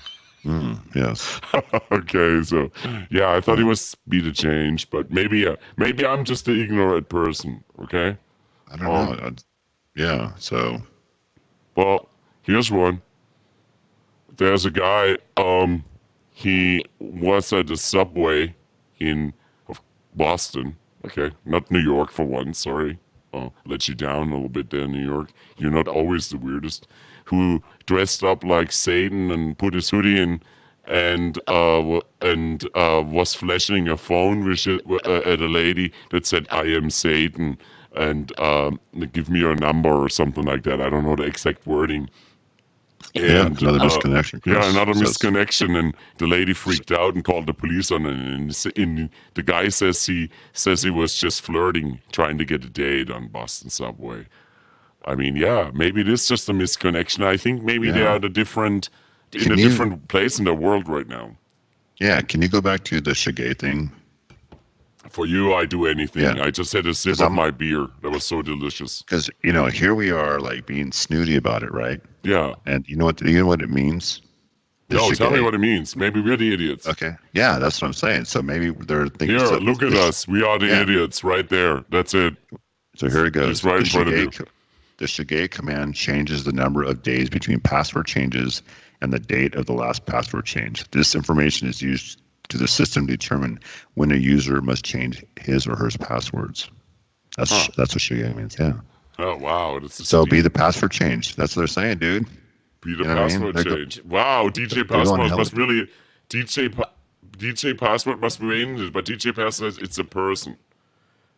[0.44, 1.40] Mm, yes.
[1.92, 2.70] okay, so
[3.10, 6.58] yeah, I thought he was speed of change, but maybe uh, maybe I'm just an
[6.58, 7.62] ignorant person.
[7.82, 8.16] Okay.
[8.72, 9.12] I don't Oh.
[9.12, 9.26] know.
[9.26, 9.42] I'd-
[9.96, 10.32] yeah.
[10.38, 10.80] So
[11.74, 12.08] Well,
[12.42, 13.02] here's one.
[14.36, 15.18] There's a guy.
[15.36, 15.84] Um,
[16.32, 18.54] he was at the subway
[18.98, 19.32] in
[20.14, 20.76] Boston.
[21.04, 22.54] Okay, not New York for one.
[22.54, 22.98] Sorry,
[23.34, 25.30] uh, let you down a little bit there, New York.
[25.58, 26.86] You're not always the weirdest.
[27.30, 30.42] Who dressed up like Satan and put his hoodie in,
[30.86, 36.46] and uh, and uh, was flashing a phone with uh, at a lady that said,
[36.50, 37.58] "I am Satan."
[37.96, 38.80] And um,
[39.12, 40.80] give me your number or something like that.
[40.80, 42.08] I don't know the exact wording.
[43.14, 44.42] yeah, And, another uh, misconnection.
[44.46, 48.12] yeah, another So misconnection, and the lady freaked out and called the police on it.
[48.14, 52.70] And, and the guy says he says he was just flirting, trying to get a
[52.70, 54.26] date on Boston subway.
[55.06, 57.24] I mean, yeah, maybe it is just a misconnection.
[57.24, 58.14] I think maybe they Yeah.
[58.14, 58.88] are the different
[59.32, 61.36] in a you- different place in the world right now.
[61.98, 62.20] Yeah.
[62.22, 63.92] Can you go back to the Shigay thing?
[65.08, 66.22] For you, I do anything.
[66.22, 66.44] Yeah.
[66.44, 67.86] I just had a sip of I'm- my beer.
[68.02, 69.02] That was so delicious.
[69.02, 72.00] Because you know, here we are, like being snooty about it, right?
[72.22, 72.54] Yeah.
[72.66, 73.20] And you know what?
[73.22, 74.22] You know what it means?
[74.88, 75.94] The No, tell me what it means.
[75.96, 76.86] Maybe we're the idiots.
[76.86, 77.12] Okay.
[77.32, 78.24] Yeah, that's what I'm saying.
[78.26, 79.38] So maybe they're thinking.
[79.38, 80.26] Here, so, look at us.
[80.28, 80.82] We are the Yeah.
[80.82, 81.84] idiots right there.
[81.90, 82.34] That's it.
[82.96, 83.50] So here it goes.
[83.50, 84.30] It's right in the front of you.
[85.00, 88.60] The Shigay command changes the number of days between password changes
[89.00, 90.88] and the date of the last password change.
[90.90, 92.20] This information is used
[92.50, 93.60] to the system to determine
[93.94, 96.70] when a user must change his or her passwords.
[97.38, 97.68] That's Huh.
[97.78, 98.56] that's what Shigay means.
[98.60, 98.74] Yeah.
[99.18, 101.34] Oh wow, So be the password change.
[101.34, 102.26] That's what they're saying, dude.
[102.82, 103.52] Be the You know what I mean?
[103.52, 104.02] password go- change.
[104.04, 105.88] wow, DJ Password must really
[106.28, 106.90] DJ pa-
[107.38, 110.58] DJ Password must be it, but DJ Password it's a person.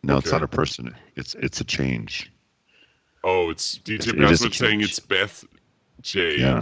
[0.03, 0.93] No, it's not a person.
[1.15, 2.29] It's it's a change.
[3.23, 5.43] Oh, it's DJ It Password saying it's Beth
[6.01, 6.39] change.
[6.39, 6.61] Yeah.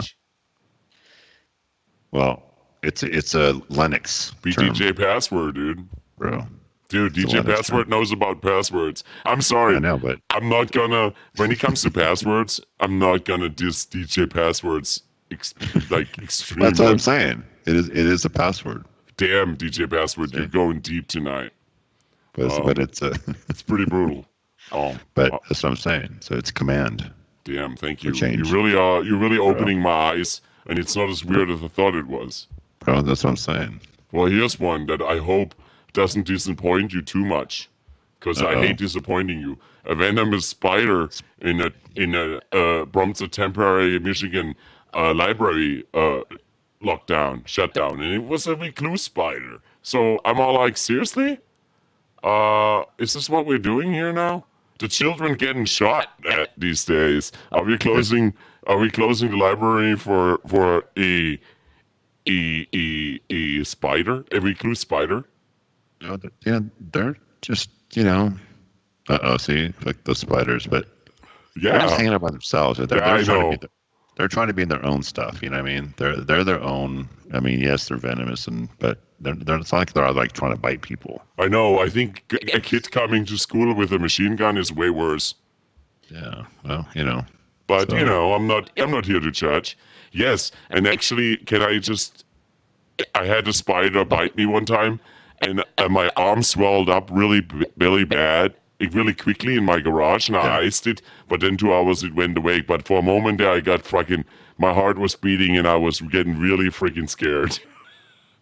[2.10, 2.42] Well,
[2.82, 5.88] it's it's a Linux Be DJ Password, dude.
[6.18, 6.46] bro.
[6.88, 7.90] Dude, It's DJ Password term.
[7.90, 9.02] knows about passwords.
[9.24, 9.76] I'm sorry.
[9.76, 11.12] I know, but I'm not gonna.
[11.36, 15.02] When it comes to passwords, I'm not gonna diss DJ Passwords.
[15.30, 15.54] Ex-
[15.90, 16.66] like extremely.
[16.68, 17.42] that's what I'm saying.
[17.66, 18.84] It is it is a password,
[19.16, 21.52] Damn, DJ Password, you're going deep tonight.
[22.34, 23.12] but it's, Um, but it's a
[23.48, 24.26] It's pretty brutal.
[24.70, 26.18] Oh, but oh, that's what I'm saying.
[26.20, 27.10] So it's command.
[27.44, 27.76] damn!
[27.76, 28.12] Thank you.
[28.12, 28.48] change.
[28.48, 29.02] You really are.
[29.02, 32.46] You're really opening my eyes, and it's not as weird as I thought it was.
[32.80, 33.80] Bro, that's what I'm saying.
[34.12, 35.54] Well, here's one that I hope
[35.92, 37.68] doesn't disappoint you too much,
[38.18, 39.58] because I hate disappointing you.
[39.84, 41.10] A venomous spider
[41.40, 44.54] in a in a uh, Brompton temporary Michigan
[44.94, 46.20] uh, library uh,
[46.82, 49.58] lockdown, shut down, and it was a recluse spider.
[49.82, 51.38] So I'm all like, seriously?
[52.22, 54.44] Uh, is this what we're doing here now?
[54.82, 57.32] The children getting shot at these days.
[57.52, 58.34] Are we closing?
[58.66, 61.38] Are we closing the library for for a
[62.28, 65.24] a a, a spider, a recluse spider?
[66.00, 66.60] You know, th- yeah,
[66.92, 68.32] they're just you know.
[69.08, 70.86] Uh oh, see, like the spiders, but
[71.68, 72.78] they're just Yeah, hanging out by themselves.
[72.78, 73.52] They're, Yeah, they're trying know.
[73.52, 73.66] to be
[74.16, 75.42] they're trying to be in their own stuff.
[75.42, 75.94] You know what I mean?
[75.96, 77.08] They're they're their own.
[77.32, 80.52] I mean, yes, they're venomous, and but they're, they're it's not like they're like trying
[80.52, 81.22] to bite people.
[81.38, 81.78] I know.
[81.80, 85.34] I think a kid coming to school with a machine gun is way worse.
[86.10, 86.44] Yeah.
[86.64, 87.24] Well, you know.
[87.66, 88.70] But So- you know, I'm not.
[88.76, 89.78] I'm not here to judge.
[90.12, 92.24] Yes, and actually, can I just?
[93.14, 95.00] I had a spider bite me one time,
[95.40, 97.44] and, and my arm swelled up really,
[97.78, 100.66] really bad, like, really quickly in my garage, and I Yeah.
[100.66, 101.00] iced it.
[101.28, 102.60] But then two hours it went away.
[102.60, 104.24] But for a moment there, I got fucking.
[104.58, 107.58] My heart was beating, and I was getting really freaking scared.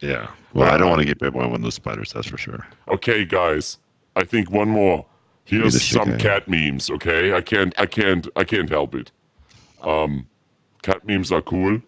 [0.00, 0.30] Yeah.
[0.54, 2.12] Well, I don't want to get bit by one of those spiders.
[2.12, 2.66] That's for sure.
[2.88, 3.78] Okay, guys.
[4.16, 5.06] I think one more.
[5.44, 6.90] Here's some cat memes.
[6.90, 9.10] Okay, I can't, I can't, I can't help it.
[9.82, 10.26] Um,
[10.82, 11.80] cat memes are cool.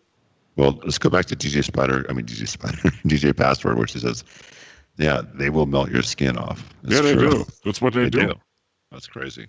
[0.57, 2.05] Well, let's go back to DJ Spider.
[2.09, 2.77] I mean, DJ Spider,
[3.07, 4.25] DJ Password, which says,
[4.97, 7.31] "Yeah, they will melt your skin off." It's yeah, they true.
[7.31, 7.47] do.
[7.65, 8.27] That's what they, They do.
[8.29, 8.35] do.
[8.91, 9.47] That's crazy.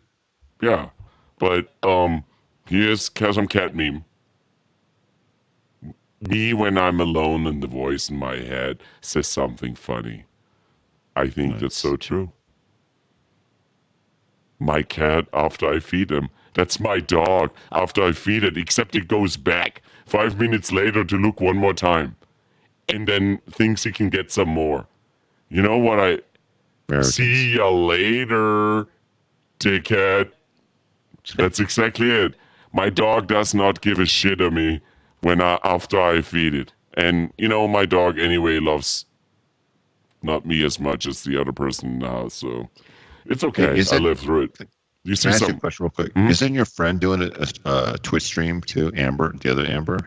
[0.62, 0.90] Yeah,
[1.40, 2.24] but um,
[2.68, 4.06] here's some cat meme.
[6.30, 10.26] Me when I'm alone and the voice in my head says something funny.
[11.16, 12.32] I think that's so true.
[14.60, 16.30] My cat after I feed him.
[16.54, 21.18] That's my dog after I feed it, except it goes back five minutes later to
[21.18, 22.16] look one more time.
[22.88, 24.88] And then thinks he can get some more.
[25.50, 26.20] You know what I
[26.90, 27.16] Americans.
[27.16, 28.88] see ya later,
[29.60, 30.32] dickhead.
[31.38, 32.36] That's exactly it.
[32.72, 34.82] My dog does not give a shit of me
[35.24, 36.72] when I after I feed it.
[36.96, 39.06] And you know, my dog anyway loves
[40.22, 42.70] not me as much as the other person in the house, so
[43.26, 43.78] it's okay.
[43.78, 44.68] Is I it- live through it.
[45.06, 46.14] You see Can I ask you a question real quick?
[46.14, 46.30] Hmm?
[46.30, 47.30] Isn't your friend doing a,
[47.66, 49.34] a, a Twitch stream too, Amber?
[49.42, 50.00] The other Amber?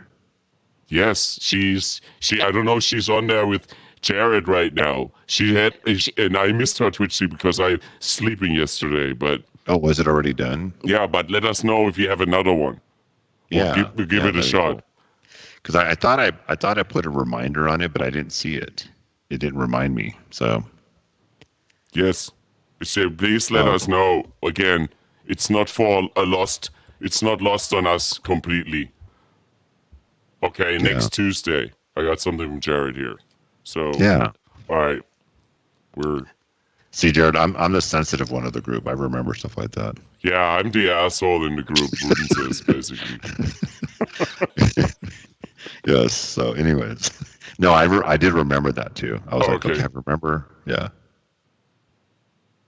[0.88, 2.40] Yes, she's she.
[2.40, 2.80] I don't know.
[2.80, 3.66] She's on there with
[4.00, 5.10] Jared right now.
[5.26, 5.76] She had,
[6.16, 9.12] and I missed her Twitch stream because I sleeping yesterday.
[9.12, 10.72] But Oh, was it already done?
[10.84, 12.80] yeah, but let us know if you have another one.
[13.50, 14.72] We'll Yeah, give, we'll give yeah, it a shot.
[14.74, 14.82] cool.
[15.66, 18.08] Because I, I thought I I thought I put a reminder on it, but I
[18.10, 18.86] didn't see it.
[19.30, 20.16] It didn't remind me.
[20.30, 20.62] So
[21.92, 22.30] Yes.
[22.84, 23.74] So please let Oh.
[23.74, 24.26] us know.
[24.44, 24.88] Again,
[25.26, 26.70] it's not for a lost.
[27.00, 28.92] It's not lost on us completely.
[30.44, 31.72] Okay, next Tuesday.
[31.96, 33.16] I got something from Jared here.
[33.64, 34.30] So yeah.
[34.68, 35.02] all right,
[35.96, 36.22] we're
[36.92, 38.86] See, Jared, I'm I'm the sensitive one of the group.
[38.86, 39.96] I remember stuff like that.
[40.20, 40.40] yeah.
[40.58, 41.90] I'm the asshole in the group.
[42.36, 43.18] Says basically.
[45.86, 46.12] Yes.
[46.12, 47.10] So, anyways,
[47.58, 49.20] no, I re- I did remember that too.
[49.28, 49.72] I was like, Okay.
[49.74, 50.46] okay, I remember.
[50.66, 50.88] Yeah.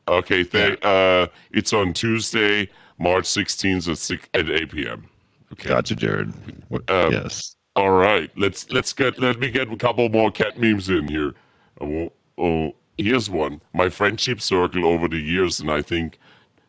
[0.06, 5.04] Okay, th- uh, it's on Tuesday, March 16th at six at 8 p.m.
[5.52, 5.68] Okay.
[5.68, 6.32] Gotcha, Jared.
[6.68, 7.56] What, Um, yes.
[7.76, 11.34] All right, let's let's get let me get a couple more cat memes in here.
[11.80, 13.60] Oh, oh, here's one.
[13.72, 16.18] My friendship circle over the years, and I think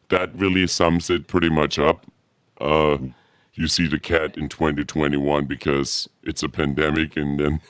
[0.09, 2.05] that really sums it pretty much up.
[2.61, 2.97] Uh,
[3.53, 7.61] you see the cat in 2021 because it's a pandemic, and then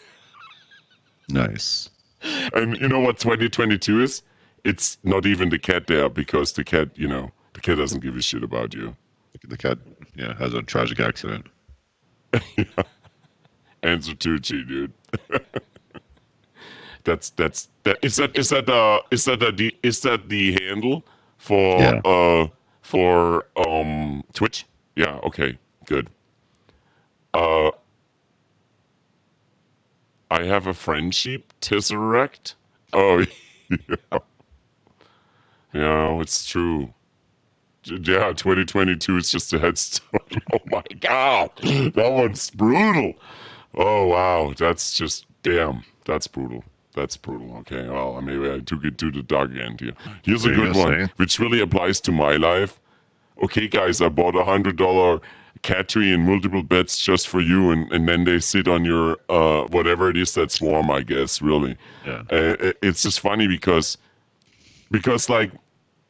[1.30, 1.90] Nice.
[2.54, 4.22] and you know what 2022 is?
[4.64, 8.16] It's not even the cat there because the cat, you know, the cat doesn't give
[8.18, 8.96] a shit about you.
[9.48, 9.78] The cat,
[10.16, 11.46] yeah, has a tragic accident.
[13.84, 14.92] Answer Tucci, dude.
[17.06, 21.06] that's that's that is that is that uh is that the is that the handle
[21.38, 22.02] for Yeah.
[22.04, 22.48] uh
[22.82, 24.66] for um Twitch?
[24.96, 25.58] Yeah, okay,
[25.90, 26.10] good.
[27.34, 27.72] Uh,
[30.32, 32.54] I have a friendship, Tesseract.
[32.94, 33.26] Oh,
[33.70, 34.20] yeah.
[35.74, 36.94] Yeah, it's true.
[37.86, 40.20] Yeah, 2022 is just a headstone.
[40.54, 41.52] oh my God.
[41.64, 43.14] That one's brutal.
[43.76, 44.54] Oh, wow.
[44.58, 45.84] That's just, damn.
[46.06, 46.64] That's brutal.
[46.96, 47.58] That's brutal.
[47.58, 47.88] Okay.
[47.88, 49.94] Well, maybe I took it to the dark end here.
[50.24, 52.80] Here's a good one, which really applies to my life.
[53.44, 55.22] Okay, guys, I bought a $100
[55.64, 59.64] cattery and multiple beds just for you, and, and then they sit on your uh,
[59.68, 60.90] whatever it is that's warm.
[60.90, 61.78] I guess, really.
[62.06, 62.24] Yeah.
[62.30, 63.98] Uh, it's just funny because,
[64.92, 65.52] because like,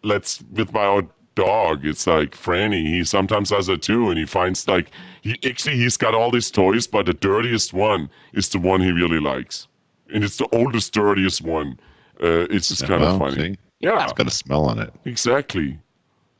[0.03, 2.85] let's with my old dog, it's like Franny.
[2.85, 6.51] He sometimes has it too, and he finds like he actually he's got all these
[6.51, 9.67] toys, but the dirtiest one is the one he really likes,
[10.13, 11.79] and it's the oldest, dirtiest one.
[12.21, 13.53] Uh, it's just yeah, kind of well, funny.
[13.53, 13.59] See?
[13.79, 14.93] Yeah, it's got a smell on it.
[15.05, 15.79] Exactly.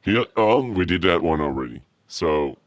[0.06, 0.24] Yeah.
[0.36, 1.82] Oh, we did that one already.
[2.08, 2.58] So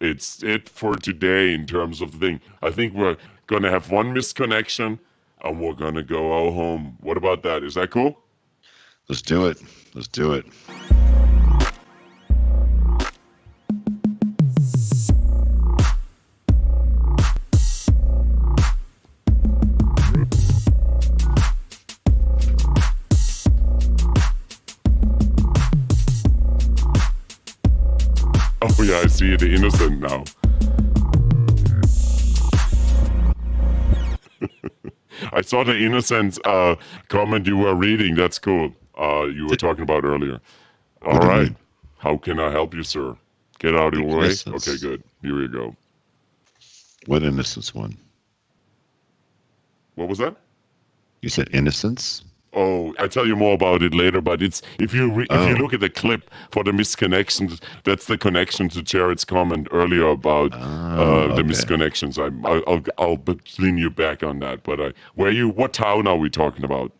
[0.00, 3.16] it's it for today in terms of the thing i think we're
[3.46, 4.98] gonna have one missed connection
[5.44, 8.18] and we're gonna go all home what about that is that cool
[9.08, 9.58] Let's do it.
[9.94, 10.44] Let's do it.
[28.88, 30.24] Yeah, I see the innocent now.
[35.30, 36.76] I saw the innocent uh,
[37.08, 38.14] comment you were reading.
[38.14, 38.72] That's cool.
[38.98, 40.40] Uh, you were talking about earlier.
[41.02, 41.54] All right.
[41.98, 43.14] How can I help you, sir?
[43.58, 44.32] Get out of your way.
[44.46, 45.02] Okay, good.
[45.20, 45.76] Here we go.
[47.04, 47.94] What innocence one?
[49.96, 50.34] What was that?
[51.20, 52.24] You said innocence?
[52.54, 54.20] Oh, I tell you more about it later.
[54.20, 55.60] But it's if you re- if you Oh.
[55.60, 60.52] look at the clip for the misconnections, that's the connection to Jared's comment earlier about
[60.54, 61.42] uh, the okay.
[61.42, 62.18] misconnections.
[62.18, 63.22] I'm, I'll I'll
[63.58, 64.62] lean you back on that.
[64.62, 65.50] But uh, where you?
[65.50, 66.92] What town are we talking about?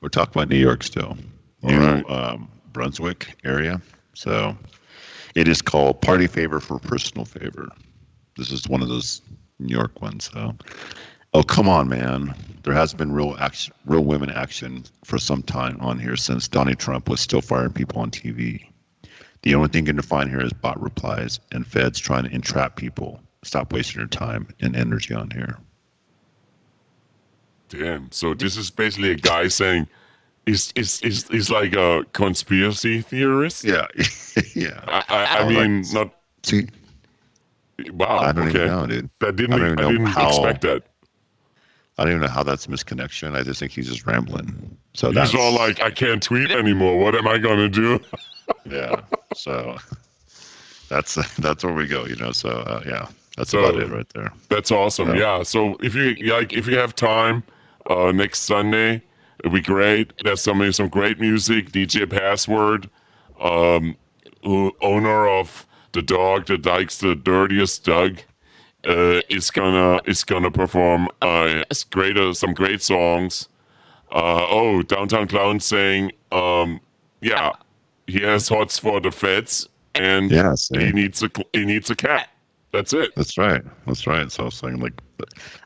[0.00, 1.16] We're talking about New York still.
[1.62, 2.08] New right.
[2.10, 3.80] um, Brunswick area.
[4.14, 4.56] So
[5.34, 7.68] it is called Party Favor for Personal Favor.
[8.36, 9.22] This is one of those
[9.58, 10.30] New York ones.
[10.32, 10.54] So,
[11.34, 12.34] oh come on, man!
[12.62, 16.78] There has been real action, real women action for some time on here since Donald
[16.78, 18.64] Trump was still firing people on TV.
[19.42, 22.76] The only thing you can find here is bot replies and feds trying to entrap
[22.76, 23.20] people.
[23.42, 25.58] Stop wasting your time and energy on here.
[27.68, 28.12] Damn.
[28.12, 29.88] So this is basically a guy saying,
[30.46, 33.86] "Is is is is like a conspiracy theorist?" Yeah,
[34.54, 34.80] yeah.
[34.86, 36.14] I I, I mean, like- not
[36.44, 36.68] See,
[37.92, 38.18] wow.
[38.18, 38.64] I don't okay.
[38.64, 39.10] even know, dude.
[39.20, 40.82] That didn't I I, don't even know didn't how- expect that.
[41.98, 43.34] I don't even know how that's misconnection.
[43.36, 44.76] I just think he's just rambling.
[44.94, 46.98] So that's He's all like, "I can't tweet anymore.
[46.98, 48.00] What am I gonna do?"
[48.64, 49.00] yeah.
[49.34, 49.76] So
[50.88, 52.32] that's that's where we go, you know.
[52.32, 54.32] So uh, yeah, that's So- about it right there.
[54.48, 55.10] That's awesome.
[55.10, 55.38] Yeah.
[55.38, 55.42] Yeah.
[55.42, 57.42] So if you like, if you have time,
[57.90, 59.02] uh, next Sunday,
[59.40, 60.12] it'd be great.
[60.24, 61.72] There's some some great music.
[61.72, 62.88] DJ Password,
[63.40, 63.96] um,
[64.44, 68.18] owner of the dog that likes the dirtiest Doug,
[68.86, 73.48] uh, is gonna is gonna perform uh, greater some great songs.
[74.10, 76.80] Uh, oh, Downtown Clown saying, um,
[77.22, 77.52] yeah,
[78.06, 82.28] he has hots for the feds, and Yeah, he needs a he needs a cat.
[82.72, 83.14] That's it.
[83.16, 83.62] That's right.
[83.86, 84.30] That's right.
[84.32, 84.94] So I was saying, like,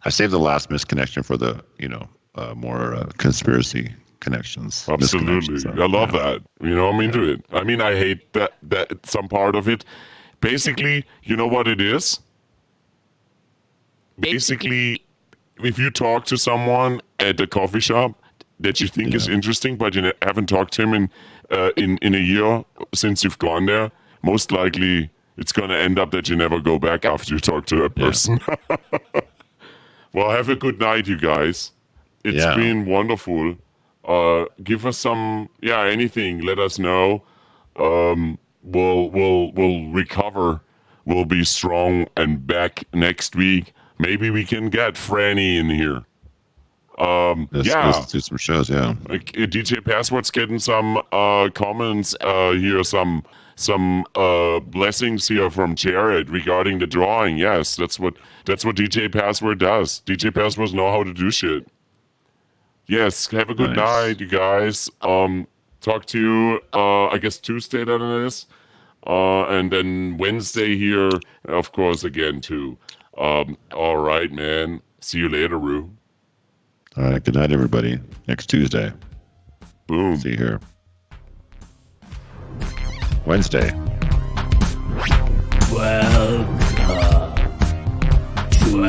[0.05, 4.89] I saved the last misconnection for the, you know, uh, more uh, conspiracy connections.
[4.89, 5.81] Absolutely, misconnections.
[5.81, 6.23] I love Yeah.
[6.23, 6.43] that.
[6.61, 7.45] You know, I'm into it.
[7.53, 9.85] I mean, I hate that that some part of it.
[10.41, 12.21] Basically, you know what it is.
[14.19, 15.05] Basically,
[15.63, 18.13] if you talk to someone at the coffee shop
[18.61, 21.11] that you think is interesting, but you haven't talked to him in
[21.51, 22.65] uh, in in a year
[22.95, 23.91] since you've gone there,
[24.23, 27.67] most likely it's going to end up that you never go back after you talk
[27.67, 28.41] to that person.
[30.13, 31.73] well, have a good night, you guys.
[32.25, 32.57] It's Yeah.
[32.57, 33.57] been wonderful.
[34.05, 36.41] Uh, give us some, yeah, anything.
[36.41, 37.23] Let us know.
[37.77, 40.61] Um, we'll we'll we'll recover.
[41.05, 43.73] We'll be strong and back next week.
[43.99, 46.05] Maybe we can get Franny in here.
[46.99, 48.71] Um, Let's, yeah, do some shows.
[48.71, 48.95] Yeah.
[49.11, 53.23] uh, DJ Password's getting some uh, comments uh, here, some
[53.57, 57.37] some uh, blessings here from Jared regarding the drawing.
[57.39, 58.15] Yes, that's what
[58.47, 60.03] that's what DJ Password does.
[60.07, 61.67] DJ Passwords know how to do shit.
[62.87, 63.77] Yes, have a good Nice.
[63.77, 64.89] night, you guys.
[65.03, 65.47] Um,
[65.81, 66.61] talk to you.
[66.73, 68.47] Uh, I guess Tuesday that it is,
[69.07, 71.11] uh, and then Wednesday here,
[71.47, 72.79] of course, again too.
[73.17, 74.83] Um, all right, man.
[75.01, 75.91] See you later, Rue.
[76.97, 77.23] All right.
[77.23, 77.99] Good night, everybody.
[78.29, 78.93] Next Tuesday.
[79.87, 80.17] Boom.
[80.17, 80.61] See you here.
[83.25, 83.73] Wednesday.
[85.73, 86.59] Welcome
[88.51, 88.87] to